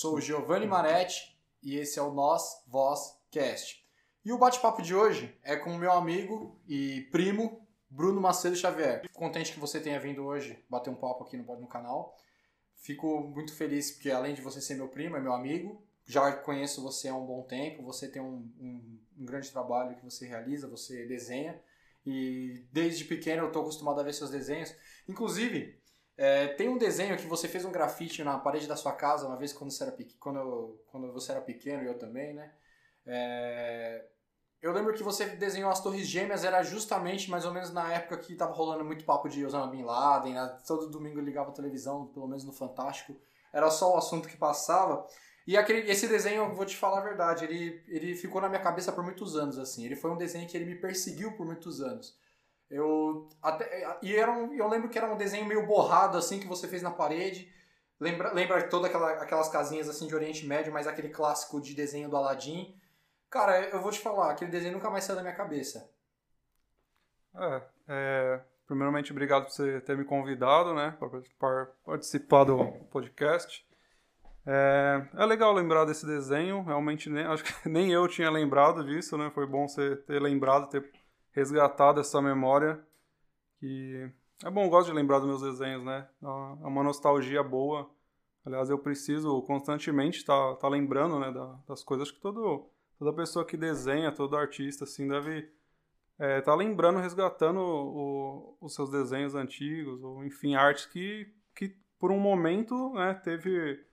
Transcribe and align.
sou 0.00 0.14
o 0.14 0.20
Giovanni 0.20 0.66
Maretti 0.66 1.38
e 1.62 1.76
esse 1.76 1.98
é 1.98 2.02
o 2.02 2.10
Nós 2.10 2.64
Voz 2.66 3.20
Cast. 3.30 3.86
E 4.24 4.32
o 4.32 4.38
bate-papo 4.38 4.80
de 4.80 4.94
hoje 4.94 5.38
é 5.42 5.56
com 5.56 5.74
o 5.74 5.78
meu 5.78 5.92
amigo 5.92 6.58
e 6.66 7.02
primo 7.12 7.68
Bruno 7.90 8.18
Macedo 8.18 8.56
Xavier. 8.56 9.02
Fico 9.02 9.18
contente 9.18 9.52
que 9.52 9.60
você 9.60 9.78
tenha 9.78 10.00
vindo 10.00 10.24
hoje 10.24 10.64
bater 10.70 10.88
um 10.88 10.94
papo 10.94 11.24
aqui 11.24 11.36
no, 11.36 11.44
no 11.60 11.68
canal. 11.68 12.16
Fico 12.76 13.20
muito 13.20 13.54
feliz 13.54 13.90
porque 13.90 14.10
além 14.10 14.32
de 14.32 14.40
você 14.40 14.58
ser 14.62 14.76
meu 14.76 14.88
primo, 14.88 15.18
é 15.18 15.20
meu 15.20 15.34
amigo. 15.34 15.84
Já 16.06 16.32
conheço 16.32 16.82
você 16.82 17.08
há 17.08 17.14
um 17.14 17.26
bom 17.26 17.42
tempo, 17.42 17.82
você 17.82 18.08
tem 18.08 18.22
um, 18.22 18.50
um, 18.58 19.00
um 19.18 19.24
grande 19.26 19.50
trabalho 19.50 19.96
que 19.96 20.04
você 20.04 20.26
realiza, 20.26 20.66
você 20.66 21.04
desenha. 21.04 21.60
E 22.06 22.64
desde 22.72 23.04
pequeno 23.04 23.42
eu 23.42 23.48
estou 23.48 23.60
acostumado 23.60 24.00
a 24.00 24.02
ver 24.02 24.14
seus 24.14 24.30
desenhos. 24.30 24.74
Inclusive, 25.06 25.78
é, 26.22 26.48
tem 26.48 26.68
um 26.68 26.76
desenho 26.76 27.16
que 27.16 27.26
você 27.26 27.48
fez 27.48 27.64
um 27.64 27.72
grafite 27.72 28.22
na 28.22 28.38
parede 28.38 28.66
da 28.66 28.76
sua 28.76 28.92
casa 28.92 29.26
uma 29.26 29.38
vez 29.38 29.54
quando 29.54 29.70
você 29.70 29.84
era, 29.84 29.96
quando, 30.18 30.78
quando 30.88 31.10
você 31.14 31.32
era 31.32 31.40
pequeno 31.40 31.82
e 31.82 31.86
eu 31.86 31.98
também, 31.98 32.34
né? 32.34 32.52
É, 33.06 34.04
eu 34.60 34.70
lembro 34.70 34.92
que 34.92 35.02
você 35.02 35.24
desenhou 35.24 35.70
as 35.70 35.82
Torres 35.82 36.06
Gêmeas, 36.06 36.44
era 36.44 36.62
justamente 36.62 37.30
mais 37.30 37.46
ou 37.46 37.54
menos 37.54 37.72
na 37.72 37.90
época 37.94 38.18
que 38.18 38.34
tava 38.34 38.52
rolando 38.52 38.84
muito 38.84 39.02
papo 39.02 39.30
de 39.30 39.46
Osama 39.46 39.68
Bin 39.68 39.82
Laden, 39.82 40.34
né? 40.34 40.58
todo 40.66 40.90
domingo 40.90 41.18
eu 41.18 41.24
ligava 41.24 41.48
a 41.48 41.54
televisão, 41.54 42.08
pelo 42.08 42.28
menos 42.28 42.44
no 42.44 42.52
Fantástico, 42.52 43.18
era 43.50 43.70
só 43.70 43.94
o 43.94 43.96
assunto 43.96 44.28
que 44.28 44.36
passava. 44.36 45.06
E 45.46 45.56
aquele, 45.56 45.90
esse 45.90 46.06
desenho, 46.06 46.42
eu 46.42 46.54
vou 46.54 46.66
te 46.66 46.76
falar 46.76 46.98
a 46.98 47.02
verdade, 47.02 47.44
ele, 47.46 47.82
ele 47.88 48.14
ficou 48.14 48.42
na 48.42 48.48
minha 48.50 48.60
cabeça 48.60 48.92
por 48.92 49.02
muitos 49.02 49.36
anos, 49.36 49.58
assim. 49.58 49.86
Ele 49.86 49.96
foi 49.96 50.10
um 50.10 50.18
desenho 50.18 50.46
que 50.46 50.54
ele 50.54 50.66
me 50.66 50.76
perseguiu 50.76 51.32
por 51.32 51.46
muitos 51.46 51.80
anos. 51.80 52.14
Eu 52.70 53.28
até 53.42 53.98
e 54.00 54.14
era 54.14 54.30
um, 54.30 54.54
eu 54.54 54.68
lembro 54.68 54.88
que 54.88 54.96
era 54.96 55.12
um 55.12 55.16
desenho 55.16 55.44
meio 55.44 55.66
borrado 55.66 56.16
assim 56.16 56.38
que 56.38 56.46
você 56.46 56.68
fez 56.68 56.82
na 56.82 56.90
parede. 56.90 57.52
Lembra, 57.98 58.32
lembra 58.32 58.62
todas 58.68 58.88
aquela, 58.88 59.10
aquelas 59.14 59.48
casinhas 59.48 59.88
assim 59.88 60.06
de 60.06 60.14
Oriente 60.14 60.46
Médio, 60.46 60.72
mas 60.72 60.86
aquele 60.86 61.10
clássico 61.10 61.60
de 61.60 61.74
desenho 61.74 62.08
do 62.08 62.16
Aladdin. 62.16 62.74
Cara, 63.28 63.60
eu 63.68 63.80
vou 63.80 63.90
te 63.90 64.00
falar, 64.00 64.30
aquele 64.30 64.50
desenho 64.50 64.74
nunca 64.74 64.88
mais 64.88 65.04
saiu 65.04 65.16
da 65.16 65.22
minha 65.22 65.34
cabeça. 65.34 65.90
É, 67.34 67.62
é 67.88 68.40
primeiramente 68.66 69.10
obrigado 69.10 69.44
por 69.44 69.52
você 69.52 69.80
ter 69.80 69.96
me 69.96 70.04
convidado, 70.04 70.72
né, 70.74 70.96
para 71.38 71.66
participar 71.84 72.44
do 72.44 72.64
podcast. 72.90 73.66
É, 74.46 75.06
é, 75.16 75.26
legal 75.26 75.52
lembrar 75.52 75.84
desse 75.84 76.06
desenho, 76.06 76.62
realmente 76.62 77.10
nem, 77.10 77.24
acho 77.24 77.44
que 77.44 77.52
nem 77.68 77.92
eu 77.92 78.08
tinha 78.08 78.30
lembrado 78.30 78.84
disso, 78.84 79.18
né? 79.18 79.30
Foi 79.34 79.46
bom 79.46 79.68
você 79.68 79.96
ter 79.96 80.20
lembrado, 80.20 80.68
ter 80.68 80.90
resgatado 81.32 82.00
essa 82.00 82.20
memória. 82.20 82.84
Que 83.58 84.10
é 84.44 84.50
bom, 84.50 84.68
gosto 84.68 84.88
de 84.88 84.94
lembrar 84.94 85.18
dos 85.18 85.28
meus 85.28 85.42
desenhos, 85.42 85.84
né? 85.84 86.08
É 86.22 86.66
uma 86.66 86.82
nostalgia 86.82 87.42
boa. 87.42 87.90
Aliás, 88.44 88.70
eu 88.70 88.78
preciso 88.78 89.42
constantemente 89.42 90.18
estar 90.18 90.52
tá, 90.52 90.56
tá 90.56 90.68
lembrando, 90.68 91.18
né, 91.18 91.30
das 91.68 91.84
coisas 91.84 92.10
que 92.10 92.18
todo, 92.18 92.70
toda 92.98 93.12
pessoa 93.12 93.44
que 93.44 93.54
desenha, 93.54 94.10
todo 94.10 94.34
artista, 94.34 94.84
assim, 94.84 95.06
deve 95.06 95.52
é, 96.18 96.40
tá 96.42 96.54
lembrando, 96.54 96.98
resgatando 96.98 97.58
o, 97.60 98.56
os 98.60 98.74
seus 98.74 98.90
desenhos 98.90 99.34
antigos, 99.34 100.02
ou 100.02 100.22
enfim, 100.24 100.54
artes 100.54 100.84
que, 100.84 101.32
que 101.54 101.74
por 101.98 102.10
um 102.10 102.20
momento, 102.20 102.92
né, 102.92 103.14
teve 103.14 103.84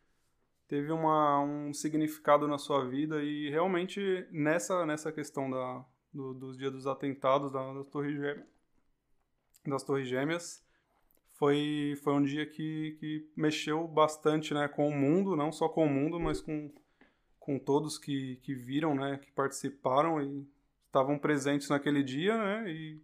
teve 0.67 0.91
uma, 0.91 1.39
um 1.39 1.73
significado 1.73 2.45
na 2.45 2.58
sua 2.58 2.85
vida 2.85 3.23
e 3.23 3.49
realmente 3.49 4.27
nessa 4.30 4.85
nessa 4.85 5.13
questão 5.13 5.49
da, 5.49 5.85
do, 6.13 6.33
dos 6.33 6.58
dias 6.58 6.72
dos 6.72 6.88
atentados 6.88 7.52
da, 7.52 7.73
das, 7.73 7.88
torres 7.88 8.16
gêmeas, 8.16 8.47
das 9.66 9.83
Torres 9.83 10.08
Gêmeas. 10.08 10.66
Foi, 11.33 11.95
foi 12.03 12.14
um 12.14 12.23
dia 12.23 12.45
que, 12.45 12.97
que 12.99 13.30
mexeu 13.36 13.88
bastante 13.88 14.54
né, 14.54 14.67
com 14.67 14.87
o 14.87 14.95
mundo, 14.95 15.36
não 15.36 15.52
só 15.52 15.70
com 15.70 15.86
o 15.86 15.89
mundo, 15.89 16.20
mas 16.20 16.42
com, 16.42 16.71
com 17.39 17.59
todos 17.59 17.99
que, 17.99 18.37
que 18.37 18.55
viram, 18.55 18.95
né, 18.95 19.20
que 19.20 19.32
participaram 19.32 20.20
e 20.21 20.48
estavam 20.87 21.20
presentes 21.20 21.70
naquele 21.70 22.02
dia, 22.02 22.36
né, 22.36 22.71
e 22.71 22.99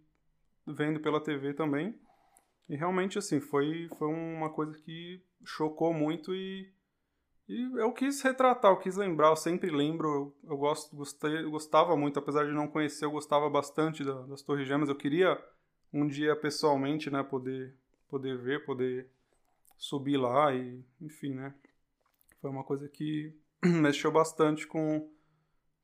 vendo 0.66 0.98
pela 0.98 1.22
TV 1.22 1.54
também. 1.54 1.94
E 2.68 2.74
realmente, 2.74 3.18
assim, 3.18 3.40
foi, 3.40 3.88
foi 3.98 4.08
uma 4.08 4.50
coisa 4.50 4.76
que 4.78 5.22
chocou 5.44 5.92
muito 5.92 6.34
e 6.34 6.72
e 7.48 7.62
eu 7.78 7.92
quis 7.92 8.22
retratar, 8.22 8.72
eu 8.72 8.78
quis 8.78 8.96
lembrar, 8.96 9.28
eu 9.28 9.36
sempre 9.36 9.70
lembro, 9.70 10.08
eu, 10.08 10.50
eu 10.50 10.56
gosto, 10.56 10.96
gostei, 10.96 11.42
eu 11.42 11.50
gostava 11.50 11.94
muito, 11.96 12.18
apesar 12.18 12.46
de 12.46 12.52
não 12.52 12.66
conhecer, 12.66 13.04
eu 13.04 13.10
gostava 13.10 13.50
bastante 13.50 14.02
da, 14.02 14.22
das 14.22 14.42
Torres 14.42 14.66
Gêmeas. 14.66 14.88
Eu 14.88 14.96
queria 14.96 15.38
um 15.92 16.06
dia 16.06 16.34
pessoalmente, 16.34 17.10
né, 17.10 17.22
poder, 17.22 17.74
poder 18.08 18.38
ver, 18.38 18.64
poder 18.64 19.08
subir 19.76 20.16
lá 20.16 20.54
e, 20.54 20.82
enfim, 21.00 21.34
né. 21.34 21.54
Foi 22.40 22.50
uma 22.50 22.64
coisa 22.64 22.88
que 22.88 23.34
mexeu 23.62 24.10
bastante 24.10 24.66
com, 24.66 25.10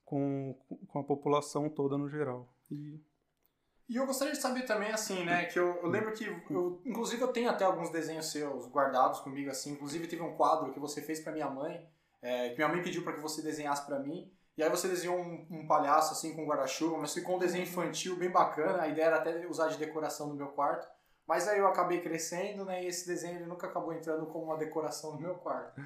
com, 0.04 0.59
com 0.88 0.98
a 0.98 1.04
população 1.04 1.69
toda 1.69 1.98
no 1.98 2.09
geral. 2.09 2.50
E 2.71 2.98
e 3.91 3.97
eu 3.97 4.06
gostaria 4.06 4.33
de 4.33 4.41
saber 4.41 4.62
também, 4.62 4.93
assim, 4.93 5.25
né, 5.25 5.47
que 5.47 5.59
eu, 5.59 5.81
eu 5.83 5.89
lembro 5.89 6.12
que, 6.12 6.25
eu, 6.25 6.81
inclusive 6.87 7.21
eu 7.21 7.33
tenho 7.33 7.51
até 7.51 7.65
alguns 7.65 7.91
desenhos 7.91 8.31
seus 8.31 8.69
guardados 8.69 9.19
comigo, 9.19 9.51
assim, 9.51 9.73
inclusive 9.73 10.06
teve 10.06 10.23
um 10.23 10.37
quadro 10.37 10.73
que 10.73 10.78
você 10.78 11.03
fez 11.03 11.19
para 11.19 11.33
minha 11.33 11.51
mãe, 11.51 11.84
é, 12.23 12.51
que 12.51 12.56
minha 12.56 12.69
mãe 12.69 12.81
pediu 12.84 13.03
para 13.03 13.15
que 13.15 13.21
você 13.21 13.43
desenhasse 13.43 13.84
para 13.84 13.99
mim, 13.99 14.33
e 14.56 14.62
aí 14.62 14.71
você 14.71 14.87
desenhou 14.87 15.19
um, 15.19 15.45
um 15.51 15.67
palhaço, 15.67 16.12
assim, 16.12 16.37
com 16.37 16.47
guarda-chuva, 16.47 16.99
mas 16.99 17.12
ficou 17.12 17.34
um 17.34 17.39
desenho 17.41 17.65
infantil 17.65 18.17
bem 18.17 18.31
bacana, 18.31 18.83
a 18.83 18.87
ideia 18.87 19.06
era 19.06 19.17
até 19.17 19.45
usar 19.49 19.67
de 19.67 19.77
decoração 19.77 20.28
no 20.28 20.37
meu 20.37 20.51
quarto, 20.51 20.87
mas 21.27 21.49
aí 21.49 21.59
eu 21.59 21.67
acabei 21.67 22.01
crescendo, 22.01 22.65
né, 22.65 22.84
e 22.84 22.87
esse 22.87 23.09
desenho 23.09 23.39
ele 23.39 23.47
nunca 23.47 23.67
acabou 23.67 23.93
entrando 23.93 24.25
como 24.27 24.45
uma 24.45 24.57
decoração 24.57 25.15
no 25.15 25.21
meu 25.21 25.34
quarto. 25.34 25.83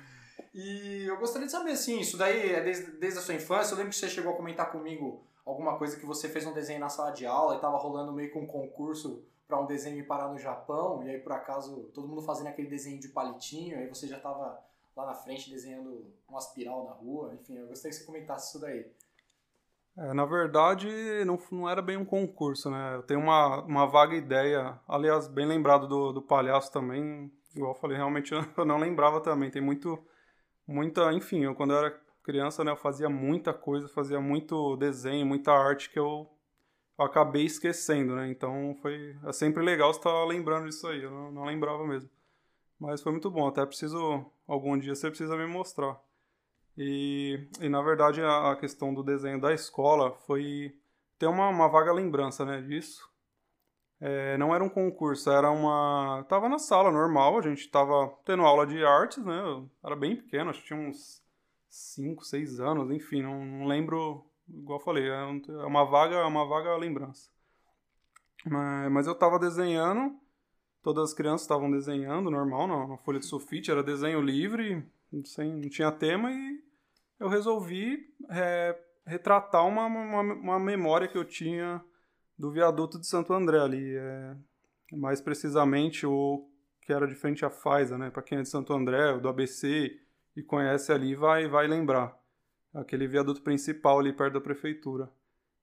E 0.52 1.06
eu 1.06 1.16
gostaria 1.16 1.46
de 1.46 1.52
saber, 1.52 1.70
assim, 1.70 2.00
isso 2.00 2.18
daí 2.18 2.52
é 2.52 2.60
desde, 2.60 2.98
desde 2.98 3.18
a 3.18 3.22
sua 3.22 3.32
infância, 3.32 3.72
eu 3.72 3.78
lembro 3.78 3.92
que 3.92 3.96
você 3.96 4.10
chegou 4.10 4.34
a 4.34 4.36
comentar 4.36 4.70
comigo 4.70 5.26
alguma 5.44 5.76
coisa 5.76 5.96
que 5.98 6.06
você 6.06 6.28
fez 6.28 6.46
um 6.46 6.52
desenho 6.52 6.80
na 6.80 6.88
sala 6.88 7.10
de 7.10 7.26
aula 7.26 7.54
e 7.54 7.56
estava 7.56 7.76
rolando 7.76 8.12
meio 8.12 8.30
que 8.30 8.38
um 8.38 8.46
concurso 8.46 9.24
para 9.46 9.60
um 9.60 9.66
desenho 9.66 9.98
ir 9.98 10.06
parar 10.06 10.28
no 10.28 10.38
Japão, 10.38 11.02
e 11.04 11.10
aí 11.10 11.18
por 11.18 11.32
acaso 11.32 11.90
todo 11.94 12.08
mundo 12.08 12.22
fazendo 12.22 12.48
aquele 12.48 12.68
desenho 12.68 12.98
de 12.98 13.08
palitinho, 13.08 13.78
aí 13.78 13.86
você 13.86 14.06
já 14.06 14.16
estava 14.16 14.58
lá 14.96 15.06
na 15.06 15.14
frente 15.14 15.50
desenhando 15.50 16.06
um 16.28 16.36
aspiral 16.36 16.84
na 16.84 16.92
rua, 16.92 17.34
enfim, 17.34 17.56
eu 17.56 17.66
gostaria 17.66 17.90
que 17.90 18.00
você 18.02 18.06
comentasse 18.06 18.48
isso 18.48 18.60
daí. 18.60 18.86
É, 19.96 20.12
na 20.12 20.24
verdade, 20.24 20.88
não, 21.24 21.38
não 21.52 21.68
era 21.68 21.80
bem 21.80 21.96
um 21.96 22.04
concurso, 22.04 22.68
né? 22.68 22.96
Eu 22.96 23.02
tenho 23.04 23.20
uma, 23.20 23.62
uma 23.62 23.86
vaga 23.86 24.16
ideia, 24.16 24.80
aliás, 24.88 25.28
bem 25.28 25.46
lembrado 25.46 25.86
do, 25.86 26.12
do 26.12 26.22
palhaço 26.22 26.72
também, 26.72 27.30
igual 27.54 27.72
eu 27.72 27.80
falei, 27.80 27.96
realmente 27.96 28.32
eu 28.56 28.64
não 28.64 28.78
lembrava 28.78 29.20
também, 29.20 29.50
tem 29.50 29.62
muito, 29.62 30.04
muita, 30.66 31.12
enfim, 31.12 31.44
eu, 31.44 31.54
quando 31.54 31.72
eu 31.72 31.78
era 31.78 32.03
criança, 32.24 32.64
né, 32.64 32.72
eu 32.72 32.76
fazia 32.76 33.08
muita 33.08 33.52
coisa, 33.52 33.86
fazia 33.88 34.20
muito 34.20 34.76
desenho, 34.76 35.26
muita 35.26 35.52
arte 35.52 35.90
que 35.90 35.98
eu, 35.98 36.28
eu 36.98 37.04
acabei 37.04 37.44
esquecendo, 37.44 38.16
né? 38.16 38.28
Então 38.30 38.76
foi 38.80 39.16
é 39.24 39.32
sempre 39.32 39.62
legal 39.62 39.90
estar 39.90 40.24
lembrando 40.24 40.66
disso 40.66 40.86
aí, 40.88 41.02
eu 41.02 41.10
não, 41.10 41.30
não, 41.30 41.44
lembrava 41.44 41.86
mesmo. 41.86 42.10
Mas 42.78 43.02
foi 43.02 43.12
muito 43.12 43.30
bom, 43.30 43.46
até 43.46 43.64
preciso, 43.66 44.24
algum 44.48 44.76
dia 44.78 44.94
você 44.94 45.08
precisa 45.08 45.36
me 45.36 45.46
mostrar. 45.46 46.00
E, 46.76 47.46
e 47.60 47.68
na 47.68 47.82
verdade 47.82 48.20
a, 48.22 48.52
a 48.52 48.56
questão 48.56 48.92
do 48.94 49.02
desenho 49.02 49.40
da 49.40 49.52
escola 49.52 50.12
foi 50.26 50.74
ter 51.18 51.26
uma, 51.26 51.48
uma 51.48 51.68
vaga 51.68 51.92
lembrança, 51.92 52.44
né, 52.44 52.60
disso. 52.62 53.08
É, 54.00 54.36
não 54.38 54.54
era 54.54 54.64
um 54.64 54.68
concurso, 54.68 55.30
era 55.30 55.50
uma. 55.50 56.24
Tava 56.28 56.48
na 56.48 56.58
sala 56.58 56.90
normal, 56.90 57.38
a 57.38 57.42
gente 57.42 57.68
tava 57.70 58.12
tendo 58.24 58.42
aula 58.42 58.66
de 58.66 58.84
artes, 58.84 59.24
né? 59.24 59.40
Eu 59.40 59.70
era 59.82 59.96
bem 59.96 60.16
pequeno, 60.16 60.50
acho 60.50 60.60
que 60.60 60.66
tinha 60.66 60.78
uns 60.78 61.23
5, 61.74 62.24
6 62.24 62.60
anos, 62.60 62.88
enfim, 62.92 63.20
não, 63.20 63.44
não, 63.44 63.66
lembro, 63.66 64.24
igual 64.48 64.78
eu 64.78 64.84
falei, 64.84 65.10
é, 65.10 65.14
é 65.14 65.66
uma 65.66 65.84
vaga, 65.84 66.14
é 66.14 66.24
uma 66.24 66.46
vaga 66.46 66.76
lembrança. 66.76 67.28
Mas, 68.46 68.92
mas 68.92 69.06
eu 69.08 69.14
tava 69.14 69.40
desenhando, 69.40 70.16
todas 70.84 71.10
as 71.10 71.14
crianças 71.14 71.42
estavam 71.42 71.68
desenhando, 71.68 72.30
normal, 72.30 72.68
na, 72.68 72.86
na, 72.86 72.96
folha 72.98 73.18
de 73.18 73.26
sulfite, 73.26 73.72
era 73.72 73.82
desenho 73.82 74.20
livre, 74.20 74.86
sem, 75.24 75.52
não 75.52 75.68
tinha 75.68 75.90
tema, 75.90 76.30
e 76.30 76.62
eu 77.18 77.28
resolvi 77.28 78.06
é, 78.30 78.78
retratar 79.04 79.66
uma, 79.66 79.86
uma, 79.86 80.20
uma, 80.20 80.60
memória 80.60 81.08
que 81.08 81.18
eu 81.18 81.24
tinha 81.24 81.84
do 82.38 82.52
viaduto 82.52 83.00
de 83.00 83.06
Santo 83.08 83.32
André 83.32 83.58
ali, 83.58 83.96
é, 83.96 84.36
mais 84.92 85.20
precisamente 85.20 86.06
o 86.06 86.48
que 86.82 86.92
era 86.92 87.08
de 87.08 87.16
frente 87.16 87.44
à 87.44 87.50
Faiza, 87.50 87.98
né, 87.98 88.10
para 88.10 88.22
quem 88.22 88.38
é 88.38 88.42
de 88.42 88.48
Santo 88.48 88.72
André, 88.72 89.18
do 89.18 89.28
ABC, 89.28 89.98
e 90.36 90.42
conhece 90.42 90.92
ali 90.92 91.14
vai 91.14 91.48
vai 91.48 91.66
lembrar 91.66 92.18
aquele 92.74 93.06
viaduto 93.06 93.42
principal 93.42 94.00
ali 94.00 94.12
perto 94.12 94.34
da 94.34 94.40
prefeitura. 94.40 95.10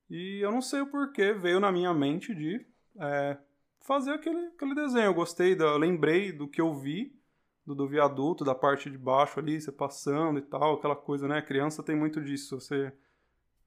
E 0.09 0.39
eu 0.44 0.51
não 0.51 0.62
sei 0.62 0.81
o 0.81 0.88
porquê, 0.88 1.33
veio 1.33 1.59
na 1.59 1.71
minha 1.71 1.94
mente 1.94 2.33
de 2.33 2.65
é, 2.97 3.38
fazer 3.81 4.12
aquele, 4.12 4.47
aquele 4.47 4.75
desenho. 4.75 5.06
Eu 5.06 5.13
gostei, 5.13 5.56
da, 5.56 5.65
eu 5.65 5.77
lembrei 5.77 6.31
do 6.31 6.47
que 6.47 6.62
eu 6.62 6.73
vi, 6.73 7.15
do, 7.65 7.75
do, 7.75 7.88
viaduto, 7.88 8.44
da 8.44 8.56
parte 8.56 8.89
de 8.89 8.97
baixo 8.97 9.39
ali, 9.39 9.59
você 9.59 9.71
passando 9.71 10.39
e 10.39 10.41
tal, 10.41 10.75
aquela 10.75 10.95
coisa, 10.95 11.27
né? 11.27 11.41
criança 11.41 11.83
tem 11.83 11.95
muito 11.95 12.21
disso. 12.21 12.59
Você 12.59 12.91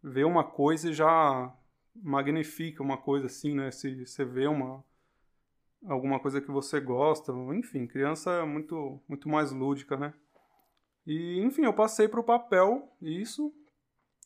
vê 0.02 0.24
uma 0.24 0.44
coisa 0.44 0.90
e 0.90 0.92
já 0.92 1.52
magnifica 1.94 2.82
uma 2.82 2.98
coisa 2.98 3.26
assim, 3.26 3.54
né? 3.54 3.70
Se 3.70 4.04
você 4.04 4.24
vê 4.24 4.46
uma 4.46 4.84
alguma 5.86 6.18
coisa 6.18 6.40
que 6.40 6.50
você 6.50 6.80
gosta, 6.80 7.32
enfim, 7.54 7.86
criança 7.86 8.30
é 8.32 8.44
muito 8.44 9.00
muito 9.08 9.28
mais 9.28 9.52
lúdica, 9.52 9.96
né? 9.96 10.14
E, 11.06 11.40
enfim, 11.40 11.64
eu 11.64 11.72
passei 11.72 12.08
para 12.08 12.20
o 12.20 12.24
papel 12.24 12.88
isso, 13.00 13.52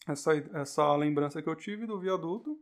essa, 0.07 0.33
essa 0.55 0.95
lembrança 0.97 1.43
que 1.43 1.49
eu 1.49 1.57
tive 1.57 1.87
do 1.87 1.99
viaduto. 1.99 2.59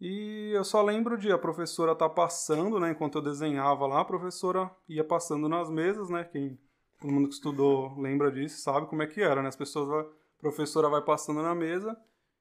E 0.00 0.50
eu 0.52 0.64
só 0.64 0.82
lembro 0.82 1.16
de 1.16 1.30
a 1.30 1.38
professora 1.38 1.92
estar 1.92 2.08
tá 2.08 2.14
passando, 2.14 2.80
né? 2.80 2.90
Enquanto 2.90 3.18
eu 3.18 3.22
desenhava 3.22 3.86
lá, 3.86 4.00
a 4.00 4.04
professora 4.04 4.68
ia 4.88 5.04
passando 5.04 5.48
nas 5.48 5.70
mesas, 5.70 6.10
né? 6.10 6.24
Quem, 6.24 6.58
todo 7.00 7.12
mundo 7.12 7.28
que 7.28 7.34
estudou 7.34 7.96
lembra 8.00 8.30
disso, 8.32 8.60
sabe 8.60 8.88
como 8.88 9.02
é 9.02 9.06
que 9.06 9.20
era, 9.20 9.40
né? 9.40 9.48
As 9.48 9.56
pessoas, 9.56 9.88
a 9.88 10.10
professora 10.40 10.88
vai 10.88 11.02
passando 11.02 11.40
na 11.40 11.54
mesa 11.54 11.96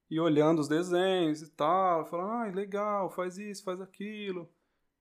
e 0.10 0.20
olhando 0.20 0.60
os 0.60 0.68
desenhos 0.68 1.44
e 1.44 1.52
tal, 1.52 2.06
falando, 2.08 2.32
ah, 2.32 2.52
legal, 2.52 3.12
faz 3.12 3.38
isso, 3.38 3.64
faz 3.64 3.80
aquilo. 3.80 4.50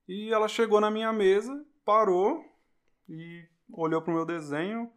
E 0.07 0.31
ela 0.31 0.47
chegou 0.47 0.79
na 0.79 0.91
minha 0.91 1.11
mesa, 1.11 1.65
parou 1.83 2.45
e 3.09 3.43
olhou 3.73 4.03
pro 4.03 4.13
meu 4.13 4.25
desenho 4.25 4.91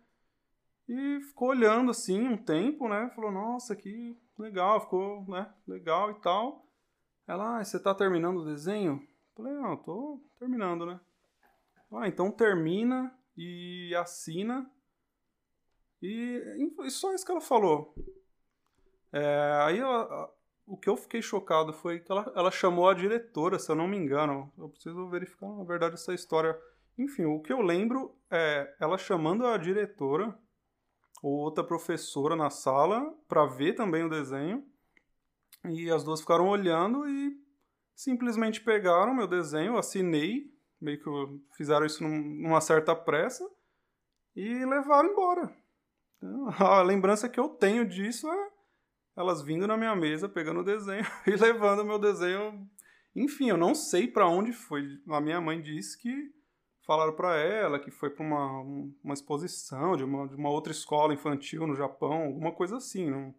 e 0.88 1.20
ficou 1.22 1.48
olhando 1.48 1.90
assim 1.90 2.26
um 2.26 2.36
tempo, 2.36 2.88
né? 2.88 3.10
Falou, 3.14 3.32
nossa, 3.32 3.74
que 3.74 4.16
legal, 4.38 4.80
ficou, 4.80 5.24
né? 5.28 5.52
Legal 5.66 6.10
e 6.10 6.20
tal. 6.20 6.66
Ela, 7.26 7.58
ah, 7.58 7.64
você 7.64 7.80
tá 7.80 7.94
terminando 7.94 8.38
o 8.38 8.44
desenho? 8.44 9.06
Falei, 9.34 9.54
não, 9.54 9.76
tô 9.76 10.22
terminando, 10.38 10.84
né? 10.84 11.00
Ah, 11.92 12.06
então 12.06 12.30
termina 12.30 13.16
e 13.36 13.94
assina. 13.96 14.70
E, 16.02 16.42
e 16.84 16.90
só 16.90 17.14
isso 17.14 17.24
que 17.24 17.32
ela 17.32 17.40
falou. 17.40 17.94
É, 19.10 19.62
aí 19.62 19.78
ela, 19.78 20.30
o 20.66 20.76
que 20.76 20.88
eu 20.88 20.96
fiquei 20.96 21.22
chocado 21.22 21.72
foi 21.72 22.00
que 22.00 22.12
ela, 22.12 22.30
ela 22.36 22.50
chamou 22.50 22.88
a 22.88 22.94
diretora, 22.94 23.58
se 23.58 23.70
eu 23.70 23.76
não 23.76 23.88
me 23.88 23.96
engano. 23.96 24.52
Eu 24.58 24.68
preciso 24.68 25.08
verificar, 25.08 25.48
na 25.48 25.64
verdade, 25.64 25.94
essa 25.94 26.12
história. 26.12 26.58
Enfim, 26.98 27.24
o 27.24 27.40
que 27.40 27.52
eu 27.52 27.60
lembro 27.60 28.14
é 28.30 28.74
ela 28.78 28.98
chamando 28.98 29.46
a 29.46 29.56
diretora 29.56 30.38
ou 31.22 31.32
outra 31.32 31.64
professora 31.64 32.36
na 32.36 32.50
sala 32.50 33.12
para 33.28 33.46
ver 33.46 33.74
também 33.74 34.04
o 34.04 34.10
desenho. 34.10 34.64
E 35.64 35.90
as 35.90 36.04
duas 36.04 36.20
ficaram 36.20 36.48
olhando 36.48 37.08
e 37.08 37.40
simplesmente 37.94 38.60
pegaram 38.60 39.14
meu 39.14 39.26
desenho, 39.26 39.78
assinei, 39.78 40.52
meio 40.80 41.00
que 41.00 41.56
fizeram 41.56 41.86
isso 41.86 42.02
numa 42.02 42.60
certa 42.60 42.94
pressa 42.94 43.48
e 44.36 44.64
levaram 44.64 45.10
embora. 45.10 45.56
Então, 46.16 46.48
a 46.58 46.82
lembrança 46.82 47.28
que 47.28 47.40
eu 47.40 47.48
tenho 47.48 47.86
disso 47.86 48.30
é 48.30 48.50
elas 49.16 49.42
vindo 49.42 49.66
na 49.66 49.76
minha 49.76 49.94
mesa, 49.94 50.28
pegando 50.28 50.60
o 50.60 50.64
desenho 50.64 51.06
e 51.26 51.30
levando 51.30 51.84
meu 51.84 51.98
desenho. 51.98 52.68
Enfim, 53.14 53.48
eu 53.48 53.56
não 53.56 53.74
sei 53.74 54.08
para 54.08 54.28
onde 54.28 54.52
foi. 54.52 55.00
A 55.08 55.20
minha 55.20 55.40
mãe 55.40 55.62
disse 55.62 55.96
que 55.96 56.34
falaram 56.84 57.12
para 57.14 57.36
ela 57.36 57.78
que 57.78 57.90
foi 57.90 58.10
para 58.10 58.24
uma, 58.24 58.60
uma 59.02 59.14
exposição 59.14 59.96
de 59.96 60.04
uma, 60.04 60.28
de 60.28 60.36
uma 60.36 60.50
outra 60.50 60.72
escola 60.72 61.14
infantil 61.14 61.66
no 61.66 61.74
Japão, 61.74 62.24
alguma 62.24 62.52
coisa 62.52 62.76
assim. 62.76 63.10
Não, 63.10 63.34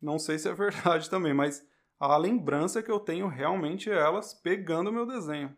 não 0.00 0.18
sei 0.18 0.38
se 0.38 0.48
é 0.48 0.52
verdade 0.54 1.08
também, 1.08 1.34
mas 1.34 1.64
a 1.98 2.16
lembrança 2.16 2.82
que 2.82 2.90
eu 2.90 2.98
tenho 2.98 3.28
realmente 3.28 3.90
é 3.90 3.98
elas 3.98 4.32
pegando 4.32 4.92
meu 4.92 5.06
desenho. 5.06 5.56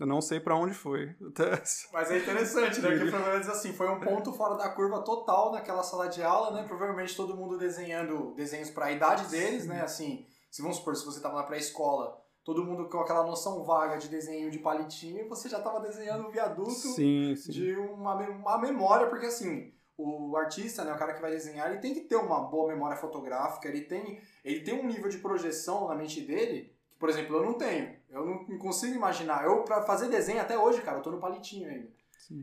Eu 0.00 0.06
não 0.06 0.22
sei 0.22 0.40
para 0.40 0.56
onde 0.56 0.72
foi. 0.72 1.14
Mas 1.92 2.10
é 2.10 2.16
interessante, 2.16 2.80
né? 2.80 2.88
Que 2.88 3.10
pelo 3.10 3.26
menos 3.26 3.46
assim, 3.50 3.74
foi 3.74 3.86
um 3.86 4.00
ponto 4.00 4.32
fora 4.32 4.56
da 4.56 4.70
curva 4.70 5.02
total 5.02 5.52
naquela 5.52 5.82
sala 5.82 6.08
de 6.08 6.22
aula, 6.22 6.52
né? 6.52 6.66
Provavelmente 6.66 7.14
todo 7.14 7.36
mundo 7.36 7.58
desenhando 7.58 8.32
desenhos 8.34 8.70
para 8.70 8.86
a 8.86 8.92
idade 8.92 9.26
deles, 9.26 9.66
né? 9.66 9.82
Assim, 9.82 10.26
se 10.50 10.62
vamos 10.62 10.78
supor, 10.78 10.96
se 10.96 11.04
você 11.04 11.18
estava 11.18 11.36
na 11.36 11.42
pré-escola, 11.42 12.18
todo 12.44 12.64
mundo 12.64 12.88
com 12.88 12.98
aquela 12.98 13.24
noção 13.24 13.62
vaga 13.62 13.96
de 13.96 14.08
desenho 14.08 14.50
de 14.50 14.58
palitinho, 14.58 15.28
você 15.28 15.48
já 15.48 15.58
estava 15.58 15.80
desenhando 15.80 16.28
um 16.28 16.30
viaduto 16.30 16.70
sim, 16.70 17.34
sim. 17.36 17.52
de 17.52 17.74
uma, 17.74 18.14
uma 18.14 18.58
memória, 18.58 19.08
porque 19.08 19.26
assim, 19.26 19.72
o 19.96 20.36
artista, 20.36 20.84
né, 20.84 20.92
o 20.92 20.98
cara 20.98 21.14
que 21.14 21.20
vai 21.20 21.30
desenhar, 21.30 21.70
ele 21.70 21.80
tem 21.80 21.92
que 21.92 22.00
ter 22.00 22.16
uma 22.16 22.40
boa 22.40 22.68
memória 22.68 22.96
fotográfica, 22.96 23.68
ele 23.68 23.82
tem, 23.82 24.20
ele 24.44 24.60
tem 24.60 24.74
um 24.74 24.86
nível 24.86 25.08
de 25.08 25.18
projeção 25.18 25.88
na 25.88 25.94
mente 25.94 26.20
dele 26.22 26.74
que, 26.90 26.96
por 26.96 27.08
exemplo, 27.08 27.36
eu 27.36 27.44
não 27.44 27.54
tenho. 27.54 27.96
Eu 28.08 28.26
não 28.26 28.58
consigo 28.58 28.94
imaginar. 28.94 29.44
Eu, 29.44 29.62
para 29.62 29.82
fazer 29.82 30.08
desenho 30.08 30.40
até 30.40 30.58
hoje, 30.58 30.82
cara, 30.82 30.98
eu 30.98 31.02
tô 31.02 31.10
no 31.10 31.20
palitinho 31.20 31.68
ainda. 31.68 31.88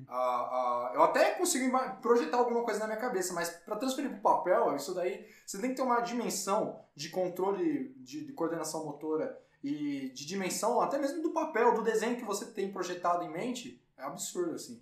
Ah, 0.07 0.11
ah, 0.15 0.91
eu 0.95 1.03
até 1.03 1.35
consigo 1.35 1.71
projetar 2.01 2.37
alguma 2.37 2.63
coisa 2.63 2.79
na 2.79 2.87
minha 2.87 2.99
cabeça, 2.99 3.33
mas 3.33 3.49
para 3.49 3.77
transferir 3.77 4.09
para 4.09 4.19
o 4.19 4.21
papel, 4.21 4.75
isso 4.75 4.93
daí, 4.93 5.25
você 5.45 5.59
tem 5.59 5.69
que 5.69 5.77
ter 5.77 5.81
uma 5.81 6.01
dimensão 6.01 6.79
de 6.93 7.09
controle 7.09 7.95
de, 7.97 8.25
de 8.25 8.33
coordenação 8.33 8.83
motora 8.83 9.39
e 9.63 10.09
de 10.09 10.25
dimensão, 10.25 10.79
até 10.81 10.97
mesmo 10.97 11.21
do 11.21 11.33
papel, 11.33 11.73
do 11.73 11.83
desenho 11.83 12.17
que 12.17 12.25
você 12.25 12.45
tem 12.45 12.71
projetado 12.71 13.23
em 13.23 13.31
mente, 13.31 13.81
é 13.97 14.03
absurdo, 14.03 14.55
assim. 14.55 14.81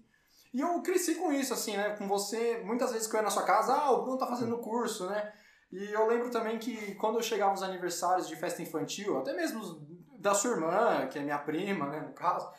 E 0.53 0.61
eu 0.61 0.81
cresci 0.81 1.15
com 1.15 1.31
isso, 1.31 1.53
assim, 1.53 1.75
né? 1.75 1.95
Com 1.97 2.07
você, 2.07 2.61
muitas 2.63 2.91
vezes 2.91 3.07
que 3.07 3.15
eu 3.15 3.19
ia 3.19 3.23
na 3.23 3.29
sua 3.29 3.43
casa, 3.43 3.73
ah, 3.73 3.91
o 3.91 4.03
Bruno 4.03 4.17
tá 4.17 4.27
fazendo 4.27 4.57
curso, 4.59 5.05
né? 5.07 5.33
E 5.71 5.91
eu 5.91 6.07
lembro 6.07 6.29
também 6.29 6.57
que 6.57 6.95
quando 6.95 7.15
eu 7.17 7.23
chegava 7.23 7.51
nos 7.51 7.63
aniversários 7.63 8.27
de 8.27 8.35
festa 8.35 8.61
infantil, 8.61 9.17
até 9.17 9.33
mesmo 9.33 9.61
da 10.17 10.33
sua 10.33 10.51
irmã, 10.51 11.07
que 11.07 11.19
é 11.19 11.21
minha 11.21 11.37
prima, 11.37 11.87
né, 11.87 11.99
no 11.99 12.13
caso, 12.13 12.49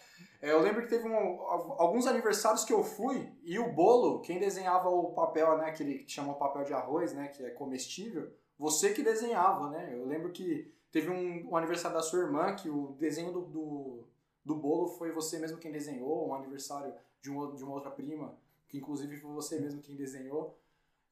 é, 0.41 0.53
eu 0.53 0.61
lembro 0.61 0.83
que 0.83 0.89
teve 0.89 1.09
um, 1.09 1.41
alguns 1.79 2.07
aniversários 2.07 2.65
que 2.65 2.73
eu 2.73 2.85
fui 2.85 3.33
e 3.43 3.59
o 3.59 3.73
bolo, 3.73 4.21
quem 4.21 4.39
desenhava 4.39 4.89
o 4.89 5.12
papel, 5.15 5.57
né, 5.59 5.71
aquele 5.71 6.01
que 6.01 6.12
chama 6.12 6.35
papel 6.35 6.65
de 6.65 6.75
arroz, 6.75 7.15
né, 7.15 7.29
que 7.29 7.43
é 7.43 7.51
comestível, 7.51 8.31
você 8.59 8.93
que 8.93 9.03
desenhava, 9.03 9.69
né? 9.71 9.91
Eu 9.93 10.07
lembro 10.07 10.33
que 10.33 10.73
teve 10.91 11.11
um, 11.11 11.50
um 11.50 11.56
aniversário 11.56 11.97
da 11.97 12.03
sua 12.03 12.21
irmã 12.21 12.55
que 12.55 12.69
o 12.69 12.97
desenho 12.99 13.33
do, 13.33 13.41
do, 13.43 14.05
do 14.44 14.55
bolo 14.55 14.88
foi 14.88 15.12
você 15.12 15.38
mesmo 15.38 15.59
quem 15.59 15.73
desenhou, 15.73 16.29
um 16.29 16.35
aniversário 16.35 16.94
de, 17.21 17.31
um, 17.31 17.55
de 17.55 17.62
uma 17.65 17.75
outra 17.75 17.91
prima, 17.91 18.35
que 18.69 18.79
inclusive 18.79 19.17
foi 19.17 19.33
você 19.33 19.59
mesmo 19.59 19.83
quem 19.83 19.97
desenhou. 19.97 20.59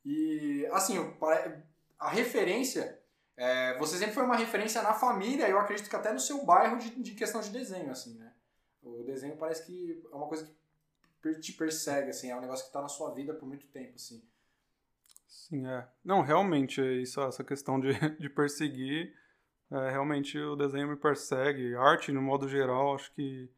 E, 0.05 0.67
assim, 0.73 0.97
a 1.99 2.09
referência, 2.09 3.01
é, 3.37 3.77
você 3.79 3.97
sempre 3.97 4.15
foi 4.15 4.25
uma 4.25 4.37
referência 4.37 4.83
na 4.83 4.93
família, 4.93 5.49
eu 5.49 5.59
acredito 5.59 5.89
que 5.89 5.97
até 5.97 6.13
no 6.13 6.21
seu 6.21 6.45
bairro 6.45 6.79
de, 6.79 6.91
de 7.03 7.15
questão 7.15 7.41
de 7.41 7.51
desenho, 7.51 7.91
assim, 7.91 8.19
né? 8.19 8.33
O 8.83 9.03
desenho 9.03 9.37
parece 9.37 9.65
que 9.65 10.03
é 10.13 10.15
uma 10.15 10.27
coisa 10.27 10.47
que 11.23 11.35
te 11.41 11.53
persegue, 11.55 12.11
assim, 12.11 12.31
é 12.31 12.37
um 12.37 12.41
negócio 12.41 12.65
que 12.65 12.69
está 12.69 12.83
na 12.83 12.89
sua 12.89 13.11
vida 13.13 13.33
por 13.33 13.47
muito 13.47 13.67
tempo, 13.69 13.95
assim. 13.97 14.23
Sim, 15.27 15.67
é. 15.67 15.89
Não, 16.05 16.21
realmente, 16.21 16.81
é 16.81 16.93
isso, 16.93 17.21
essa 17.23 17.43
questão 17.43 17.81
de, 17.81 17.93
de 18.21 18.29
perseguir, 18.29 19.15
é, 19.75 19.91
realmente 19.91 20.39
o 20.39 20.55
desenho 20.55 20.89
me 20.89 20.97
persegue. 20.97 21.75
Arte, 21.75 22.13
no 22.13 22.23
modo 22.23 22.49
geral, 22.49 22.95
acho 22.95 23.13
que 23.13 23.51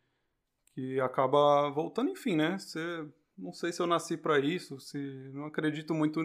que 0.74 1.00
acaba 1.00 1.70
voltando, 1.70 2.10
enfim, 2.10 2.36
né? 2.36 2.58
Você, 2.58 3.08
não 3.36 3.52
sei 3.52 3.72
se 3.72 3.80
eu 3.80 3.86
nasci 3.86 4.14
para 4.14 4.38
isso, 4.38 4.78
se 4.78 4.98
não 5.32 5.46
acredito 5.46 5.94
muito, 5.94 6.20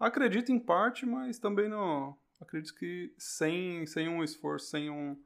acredito 0.00 0.50
em 0.50 0.58
parte, 0.58 1.04
mas 1.04 1.38
também 1.38 1.68
não 1.68 2.16
acredito 2.40 2.74
que 2.74 3.12
sem 3.18 3.86
sem 3.86 4.08
um 4.08 4.24
esforço, 4.24 4.68
sem 4.68 4.90
um 4.90 5.16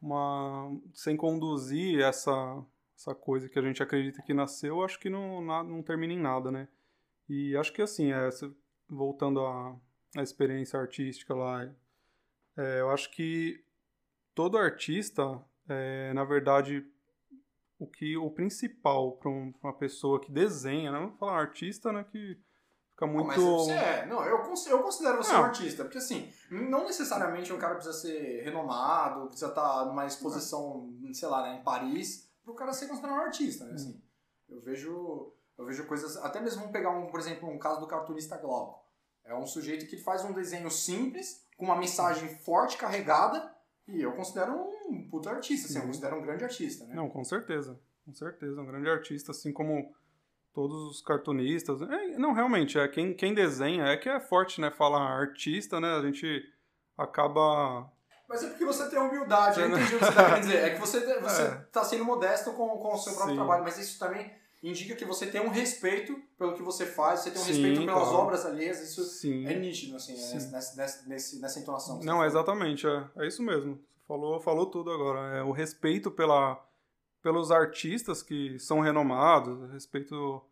uma 0.00 0.70
sem 0.94 1.16
conduzir 1.16 2.00
essa 2.00 2.32
essa 2.96 3.14
coisa 3.14 3.48
que 3.48 3.58
a 3.58 3.62
gente 3.62 3.82
acredita 3.82 4.22
que 4.22 4.34
nasceu, 4.34 4.82
acho 4.82 4.98
que 5.00 5.10
não 5.10 5.40
não 5.40 5.82
termina 5.82 6.12
em 6.12 6.20
nada, 6.20 6.50
né? 6.50 6.68
E 7.28 7.56
acho 7.56 7.72
que 7.72 7.82
assim, 7.82 8.12
é, 8.12 8.28
voltando 8.88 9.40
à, 9.40 9.76
à 10.16 10.22
experiência 10.22 10.78
artística 10.78 11.34
lá, 11.34 11.72
é, 12.56 12.80
eu 12.80 12.90
acho 12.90 13.10
que 13.10 13.62
todo 14.34 14.58
artista, 14.58 15.40
é, 15.68 16.12
na 16.12 16.24
verdade, 16.24 16.84
o 17.78 17.86
que 17.86 18.16
o 18.16 18.30
principal 18.30 19.12
para 19.12 19.28
um, 19.28 19.52
uma 19.62 19.72
pessoa 19.72 20.20
que 20.20 20.30
desenha, 20.30 20.92
né? 20.92 20.98
Vamos 20.98 21.18
falar 21.18 21.40
artista, 21.40 21.92
né? 21.92 22.04
Que 22.04 22.38
fica 22.90 23.06
muito. 23.06 23.18
Não, 23.18 23.26
mas 23.26 23.66
você 23.66 23.72
é. 23.72 24.06
Não, 24.06 24.24
eu, 24.24 24.38
considero, 24.38 24.78
eu 24.78 24.82
considero 24.84 25.16
você 25.16 25.32
não. 25.32 25.40
um 25.40 25.44
artista. 25.44 25.82
Porque 25.82 25.98
assim, 25.98 26.32
não 26.50 26.84
necessariamente 26.84 27.52
um 27.52 27.58
cara 27.58 27.74
precisa 27.74 27.96
ser 27.96 28.42
renomado, 28.44 29.26
precisa 29.26 29.48
estar 29.48 29.86
numa 29.86 30.06
exposição, 30.06 30.92
não. 31.00 31.12
sei 31.12 31.28
lá, 31.28 31.42
né, 31.42 31.58
em 31.58 31.64
Paris, 31.64 32.30
para 32.44 32.52
o 32.52 32.56
cara 32.56 32.72
ser 32.72 32.86
considerado 32.86 33.18
um 33.18 33.22
artista, 33.22 33.64
né? 33.64 33.74
Assim, 33.74 34.00
eu 34.48 34.60
vejo. 34.60 35.32
Eu 35.58 35.66
vejo 35.66 35.86
coisas. 35.86 36.16
Até 36.18 36.40
mesmo 36.40 36.60
vamos 36.60 36.72
pegar, 36.72 36.90
um, 36.90 37.08
por 37.08 37.20
exemplo, 37.20 37.48
um 37.48 37.58
caso 37.58 37.80
do 37.80 37.86
cartunista 37.86 38.38
Glauco. 38.38 38.80
É 39.24 39.34
um 39.34 39.46
sujeito 39.46 39.86
que 39.86 39.96
faz 39.96 40.24
um 40.24 40.32
desenho 40.32 40.70
simples, 40.70 41.41
com 41.62 41.66
uma 41.66 41.76
mensagem 41.76 42.28
forte, 42.28 42.76
carregada, 42.76 43.48
e 43.86 44.02
eu 44.02 44.10
considero 44.14 44.52
um 44.88 45.08
puta 45.08 45.30
artista, 45.30 45.68
assim, 45.68 45.78
eu 45.78 45.86
considero 45.86 46.16
um 46.16 46.20
grande 46.20 46.42
artista, 46.42 46.84
né? 46.86 46.92
Não, 46.96 47.08
com 47.08 47.22
certeza. 47.22 47.78
Com 48.04 48.12
certeza, 48.12 48.60
um 48.60 48.66
grande 48.66 48.90
artista, 48.90 49.30
assim 49.30 49.52
como 49.52 49.94
todos 50.52 50.90
os 50.90 51.00
cartunistas. 51.00 51.80
É, 51.82 52.18
não, 52.18 52.32
realmente, 52.32 52.76
é 52.80 52.88
quem, 52.88 53.14
quem 53.14 53.32
desenha 53.32 53.84
é 53.84 53.96
que 53.96 54.08
é 54.08 54.18
forte, 54.18 54.60
né? 54.60 54.72
Falar 54.72 55.02
artista, 55.02 55.78
né? 55.78 55.94
A 55.94 56.02
gente 56.02 56.52
acaba. 56.98 57.88
Mas 58.28 58.42
é 58.42 58.48
porque 58.48 58.64
você 58.64 58.90
tem 58.90 58.98
humildade, 58.98 59.60
eu 59.60 59.68
entendi 59.68 59.94
o 59.94 59.98
que 60.00 60.04
você 60.04 60.12
tá 60.12 60.24
querendo 60.24 60.42
dizer. 60.42 60.64
É 60.64 60.70
que 60.70 60.80
você, 60.80 61.20
você 61.20 61.42
é. 61.42 61.50
tá 61.70 61.84
sendo 61.84 62.04
modesto 62.04 62.52
com, 62.54 62.70
com 62.70 62.92
o 62.92 62.98
seu 62.98 63.12
próprio 63.12 63.36
Sim. 63.36 63.38
trabalho, 63.40 63.62
mas 63.62 63.78
isso 63.78 64.00
também 64.00 64.34
indica 64.62 64.94
que 64.94 65.04
você 65.04 65.26
tem 65.26 65.40
um 65.40 65.48
respeito 65.48 66.20
pelo 66.38 66.54
que 66.54 66.62
você 66.62 66.86
faz, 66.86 67.20
você 67.20 67.30
tem 67.30 67.40
um 67.40 67.44
Sim, 67.44 67.52
respeito 67.52 67.80
pelas 67.80 68.08
claro. 68.08 68.18
obras 68.18 68.46
alheias, 68.46 68.80
isso 68.80 69.02
Sim. 69.04 69.46
é 69.46 69.54
nítido, 69.54 69.96
assim, 69.96 70.12
né? 70.12 70.32
nessa, 70.32 70.76
nessa, 70.76 71.08
nessa, 71.08 71.40
nessa 71.40 71.58
entonação. 71.58 72.00
Não, 72.02 72.24
exatamente, 72.24 72.86
é, 72.86 73.04
é 73.16 73.26
isso 73.26 73.42
mesmo. 73.42 73.78
Falou, 74.06 74.40
falou 74.40 74.66
tudo 74.66 74.90
agora. 74.90 75.36
É 75.36 75.42
o 75.42 75.52
respeito 75.52 76.10
pela, 76.10 76.62
pelos 77.22 77.50
artistas 77.50 78.22
que 78.22 78.58
são 78.58 78.80
renomados, 78.80 79.70
respeito 79.70 80.42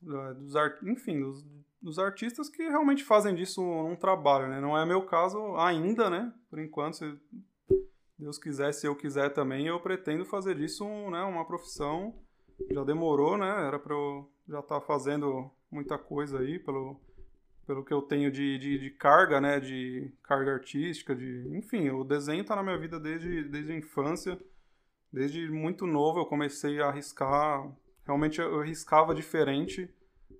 dos 0.00 0.56
art, 0.56 0.82
enfim, 0.82 1.20
dos, 1.20 1.44
dos 1.80 1.98
artistas 1.98 2.48
que 2.48 2.62
realmente 2.62 3.04
fazem 3.04 3.34
disso 3.34 3.62
um 3.62 3.96
trabalho, 3.96 4.48
né? 4.48 4.60
Não 4.60 4.76
é 4.76 4.84
meu 4.84 5.02
caso 5.02 5.56
ainda, 5.56 6.08
né? 6.08 6.32
Por 6.48 6.58
enquanto, 6.58 6.96
se 6.96 7.18
Deus 8.18 8.38
quiser, 8.38 8.72
se 8.72 8.86
eu 8.86 8.96
quiser 8.96 9.30
também, 9.30 9.66
eu 9.66 9.80
pretendo 9.80 10.24
fazer 10.24 10.54
disso 10.56 10.84
né, 11.10 11.22
uma 11.22 11.44
profissão. 11.44 12.14
Já 12.70 12.84
demorou, 12.84 13.38
né? 13.38 13.66
Era 13.66 13.78
para 13.78 13.94
eu 13.94 14.30
já 14.48 14.60
estar 14.60 14.80
tá 14.80 14.86
fazendo 14.86 15.50
muita 15.70 15.96
coisa 15.96 16.40
aí 16.40 16.58
pelo, 16.58 17.00
pelo 17.66 17.84
que 17.84 17.92
eu 17.92 18.02
tenho 18.02 18.30
de, 18.30 18.58
de, 18.58 18.78
de, 18.78 18.90
carga, 18.90 19.40
né? 19.40 19.60
De 19.60 20.12
carga 20.22 20.52
artística, 20.52 21.14
de 21.14 21.48
enfim, 21.56 21.90
o 21.90 22.04
desenho 22.04 22.42
está 22.42 22.56
na 22.56 22.62
minha 22.62 22.78
vida 22.78 22.98
desde, 22.98 23.44
desde 23.44 23.72
a 23.72 23.76
infância. 23.76 24.38
Desde 25.12 25.48
muito 25.50 25.86
novo 25.86 26.20
eu 26.20 26.26
comecei 26.26 26.80
a 26.80 26.88
arriscar. 26.88 27.70
Realmente 28.04 28.40
eu 28.40 28.60
riscava 28.62 29.14
diferente 29.14 29.92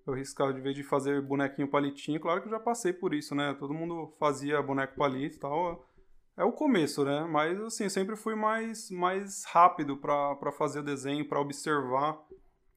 eu 0.06 0.14
riscava 0.14 0.52
de 0.52 0.60
vez 0.60 0.74
de 0.74 0.82
fazer 0.82 1.20
bonequinho 1.20 1.68
palitinho, 1.68 2.20
claro 2.20 2.40
que 2.40 2.48
eu 2.48 2.52
já 2.52 2.60
passei 2.60 2.92
por 2.92 3.14
isso, 3.14 3.34
né? 3.34 3.54
Todo 3.58 3.74
mundo 3.74 4.12
fazia 4.18 4.62
boneco 4.62 4.96
palito 4.96 5.36
e 5.36 5.38
tal. 5.38 5.86
É 6.40 6.44
o 6.44 6.52
começo, 6.52 7.04
né? 7.04 7.22
Mas 7.24 7.60
assim, 7.60 7.86
sempre 7.90 8.16
fui 8.16 8.34
mais, 8.34 8.90
mais 8.90 9.44
rápido 9.44 9.94
para 9.98 10.50
fazer 10.50 10.82
desenho, 10.82 11.28
para 11.28 11.38
observar. 11.38 12.18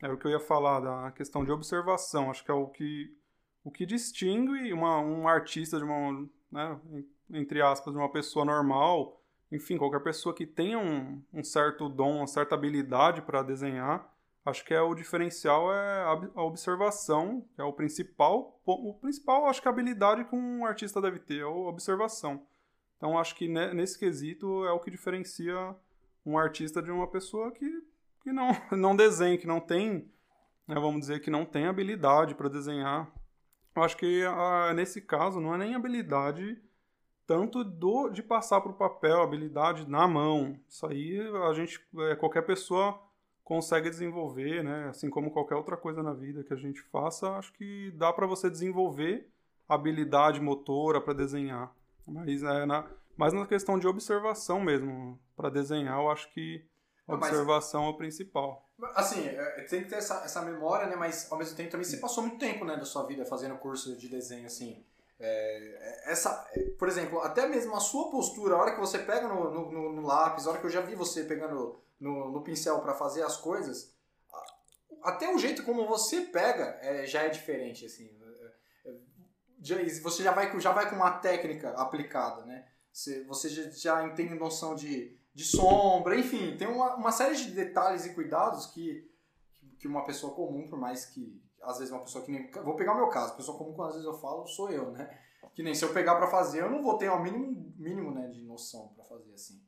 É 0.01 0.11
o 0.11 0.17
que 0.17 0.27
eu 0.27 0.31
ia 0.31 0.39
falar 0.41 0.81
da 0.81 1.11
questão 1.11 1.45
de 1.45 1.51
observação. 1.51 2.29
Acho 2.29 2.43
que 2.43 2.51
é 2.51 2.53
o 2.53 2.67
que, 2.67 3.15
o 3.63 3.71
que 3.71 3.85
distingue 3.85 4.73
uma, 4.73 4.99
um 4.99 5.29
artista 5.29 5.77
de 5.77 5.85
uma, 5.85 6.27
né, 6.51 6.77
entre 7.31 7.61
aspas, 7.61 7.93
de 7.93 7.97
uma 7.97 8.11
pessoa 8.11 8.43
normal. 8.43 9.23
Enfim, 9.49 9.77
qualquer 9.77 10.03
pessoa 10.03 10.35
que 10.35 10.45
tenha 10.45 10.77
um, 10.77 11.23
um 11.31 11.41
certo 11.41 11.87
dom, 11.87 12.17
uma 12.17 12.27
certa 12.27 12.55
habilidade 12.55 13.21
para 13.21 13.41
desenhar 13.41 14.11
acho 14.45 14.65
que 14.65 14.73
é 14.73 14.81
o 14.81 14.93
diferencial 14.93 15.73
é 15.73 16.03
a 16.35 16.43
observação, 16.43 17.47
que 17.55 17.61
é 17.61 17.63
o 17.63 17.71
principal. 17.71 18.59
O 18.65 18.93
principal, 18.95 19.45
acho 19.45 19.61
que 19.61 19.69
a 19.69 19.71
habilidade 19.71 20.25
que 20.25 20.35
um 20.35 20.65
artista 20.65 20.99
deve 20.99 21.19
ter 21.19 21.39
é 21.39 21.43
a 21.43 21.47
observação. 21.47 22.45
Então, 23.03 23.19
acho 23.19 23.35
que 23.35 23.49
nesse 23.49 23.99
quesito 23.99 24.63
é 24.63 24.71
o 24.71 24.79
que 24.79 24.89
diferencia 24.89 25.75
um 26.25 26.37
artista 26.37 26.81
de 26.81 26.89
uma 26.89 27.05
pessoa 27.05 27.51
que, 27.51 27.69
que 28.21 28.31
não, 28.31 28.47
não 28.71 28.95
desenha, 28.95 29.37
que 29.37 29.45
não 29.45 29.59
tem, 29.59 30.09
né, 30.65 30.75
vamos 30.75 31.01
dizer, 31.01 31.19
que 31.19 31.29
não 31.29 31.43
tem 31.43 31.65
habilidade 31.65 32.33
para 32.33 32.47
desenhar. 32.47 33.13
Eu 33.75 33.83
acho 33.83 33.97
que 33.97 34.23
nesse 34.73 35.01
caso 35.01 35.41
não 35.41 35.53
é 35.53 35.57
nem 35.57 35.75
habilidade 35.75 36.57
tanto 37.27 37.61
do, 37.61 38.07
de 38.07 38.23
passar 38.23 38.61
para 38.61 38.71
o 38.71 38.77
papel, 38.77 39.21
habilidade 39.21 39.85
na 39.85 40.07
mão. 40.07 40.57
Isso 40.69 40.87
aí 40.87 41.19
a 41.49 41.53
gente, 41.53 41.85
é, 42.09 42.15
qualquer 42.15 42.43
pessoa 42.43 42.97
consegue 43.43 43.89
desenvolver, 43.89 44.63
né? 44.63 44.87
Assim 44.87 45.09
como 45.09 45.29
qualquer 45.29 45.55
outra 45.55 45.75
coisa 45.75 46.01
na 46.01 46.13
vida 46.13 46.41
que 46.41 46.53
a 46.53 46.57
gente 46.57 46.81
faça, 46.83 47.31
acho 47.31 47.51
que 47.51 47.91
dá 47.97 48.13
para 48.13 48.25
você 48.25 48.49
desenvolver 48.49 49.29
habilidade 49.67 50.39
motora 50.39 51.01
para 51.01 51.13
desenhar. 51.13 51.69
Mas 52.07 52.43
é 52.43 52.65
na, 52.65 52.89
mas 53.15 53.33
na 53.33 53.45
questão 53.45 53.79
de 53.79 53.87
observação 53.87 54.59
mesmo, 54.59 55.19
para 55.35 55.49
desenhar, 55.49 55.99
eu 55.99 56.09
acho 56.09 56.31
que 56.33 56.65
observação 57.07 57.81
mas, 57.81 57.91
é 57.91 57.93
o 57.93 57.97
principal. 57.97 58.69
Assim, 58.95 59.27
é, 59.27 59.61
tem 59.69 59.83
que 59.83 59.89
ter 59.89 59.95
essa, 59.95 60.23
essa 60.23 60.41
memória, 60.41 60.87
né? 60.87 60.95
Mas 60.95 61.31
ao 61.31 61.37
mesmo 61.37 61.55
tempo 61.55 61.71
também 61.71 61.85
você 61.85 61.97
passou 61.97 62.23
muito 62.23 62.39
tempo, 62.39 62.65
né, 62.65 62.75
da 62.75 62.85
sua 62.85 63.05
vida 63.05 63.25
fazendo 63.25 63.57
curso 63.57 63.95
de 63.97 64.07
desenho, 64.07 64.45
assim. 64.45 64.85
É, 65.19 66.11
essa, 66.11 66.45
por 66.77 66.87
exemplo, 66.87 67.19
até 67.19 67.47
mesmo 67.47 67.75
a 67.75 67.79
sua 67.79 68.09
postura, 68.09 68.55
a 68.55 68.57
hora 68.57 68.73
que 68.73 68.79
você 68.79 68.99
pega 68.99 69.27
no, 69.27 69.71
no, 69.71 69.93
no 69.93 70.01
lápis, 70.01 70.45
a 70.45 70.49
hora 70.49 70.59
que 70.59 70.65
eu 70.65 70.71
já 70.71 70.81
vi 70.81 70.95
você 70.95 71.23
pegando 71.23 71.79
no, 71.99 72.31
no 72.31 72.41
pincel 72.41 72.81
para 72.81 72.93
fazer 72.93 73.21
as 73.23 73.37
coisas, 73.37 73.93
até 75.03 75.33
o 75.33 75.37
jeito 75.37 75.63
como 75.63 75.87
você 75.87 76.21
pega 76.21 76.77
é, 76.81 77.05
já 77.05 77.23
é 77.23 77.29
diferente, 77.29 77.85
assim. 77.85 78.09
É, 79.71 79.99
você 79.99 80.23
já 80.23 80.31
vai, 80.31 80.59
já 80.59 80.71
vai 80.71 80.89
com 80.89 80.95
uma 80.95 81.11
técnica 81.19 81.71
aplicada, 81.71 82.45
né? 82.45 82.67
Você, 82.91 83.23
você 83.23 83.49
já, 83.49 83.69
já 83.71 84.09
tem 84.09 84.35
noção 84.35 84.75
de, 84.75 85.17
de 85.33 85.43
sombra, 85.43 86.17
enfim, 86.17 86.55
tem 86.57 86.67
uma, 86.67 86.95
uma 86.95 87.11
série 87.11 87.35
de 87.35 87.51
detalhes 87.51 88.05
e 88.05 88.13
cuidados 88.13 88.67
que, 88.67 89.09
que 89.79 89.87
uma 89.87 90.03
pessoa 90.03 90.35
comum, 90.35 90.67
por 90.67 90.77
mais 90.77 91.05
que 91.05 91.41
às 91.61 91.77
vezes 91.77 91.91
uma 91.91 92.03
pessoa 92.03 92.23
que 92.23 92.31
nem. 92.31 92.51
Vou 92.51 92.75
pegar 92.75 92.93
o 92.93 92.97
meu 92.97 93.07
caso, 93.07 93.35
pessoa 93.35 93.57
comum, 93.57 93.73
quando 93.73 93.89
às 93.89 93.95
vezes 93.95 94.07
eu 94.07 94.19
falo, 94.19 94.45
sou 94.45 94.69
eu, 94.69 94.91
né? 94.91 95.19
Que 95.53 95.63
nem 95.63 95.73
se 95.73 95.85
eu 95.85 95.93
pegar 95.93 96.15
para 96.15 96.27
fazer, 96.27 96.61
eu 96.61 96.69
não 96.69 96.81
vou 96.81 96.97
ter 96.97 97.09
o 97.09 97.21
mínimo, 97.21 97.73
mínimo 97.77 98.11
né, 98.11 98.27
de 98.27 98.43
noção 98.43 98.89
para 98.95 99.03
fazer 99.03 99.33
assim. 99.33 99.61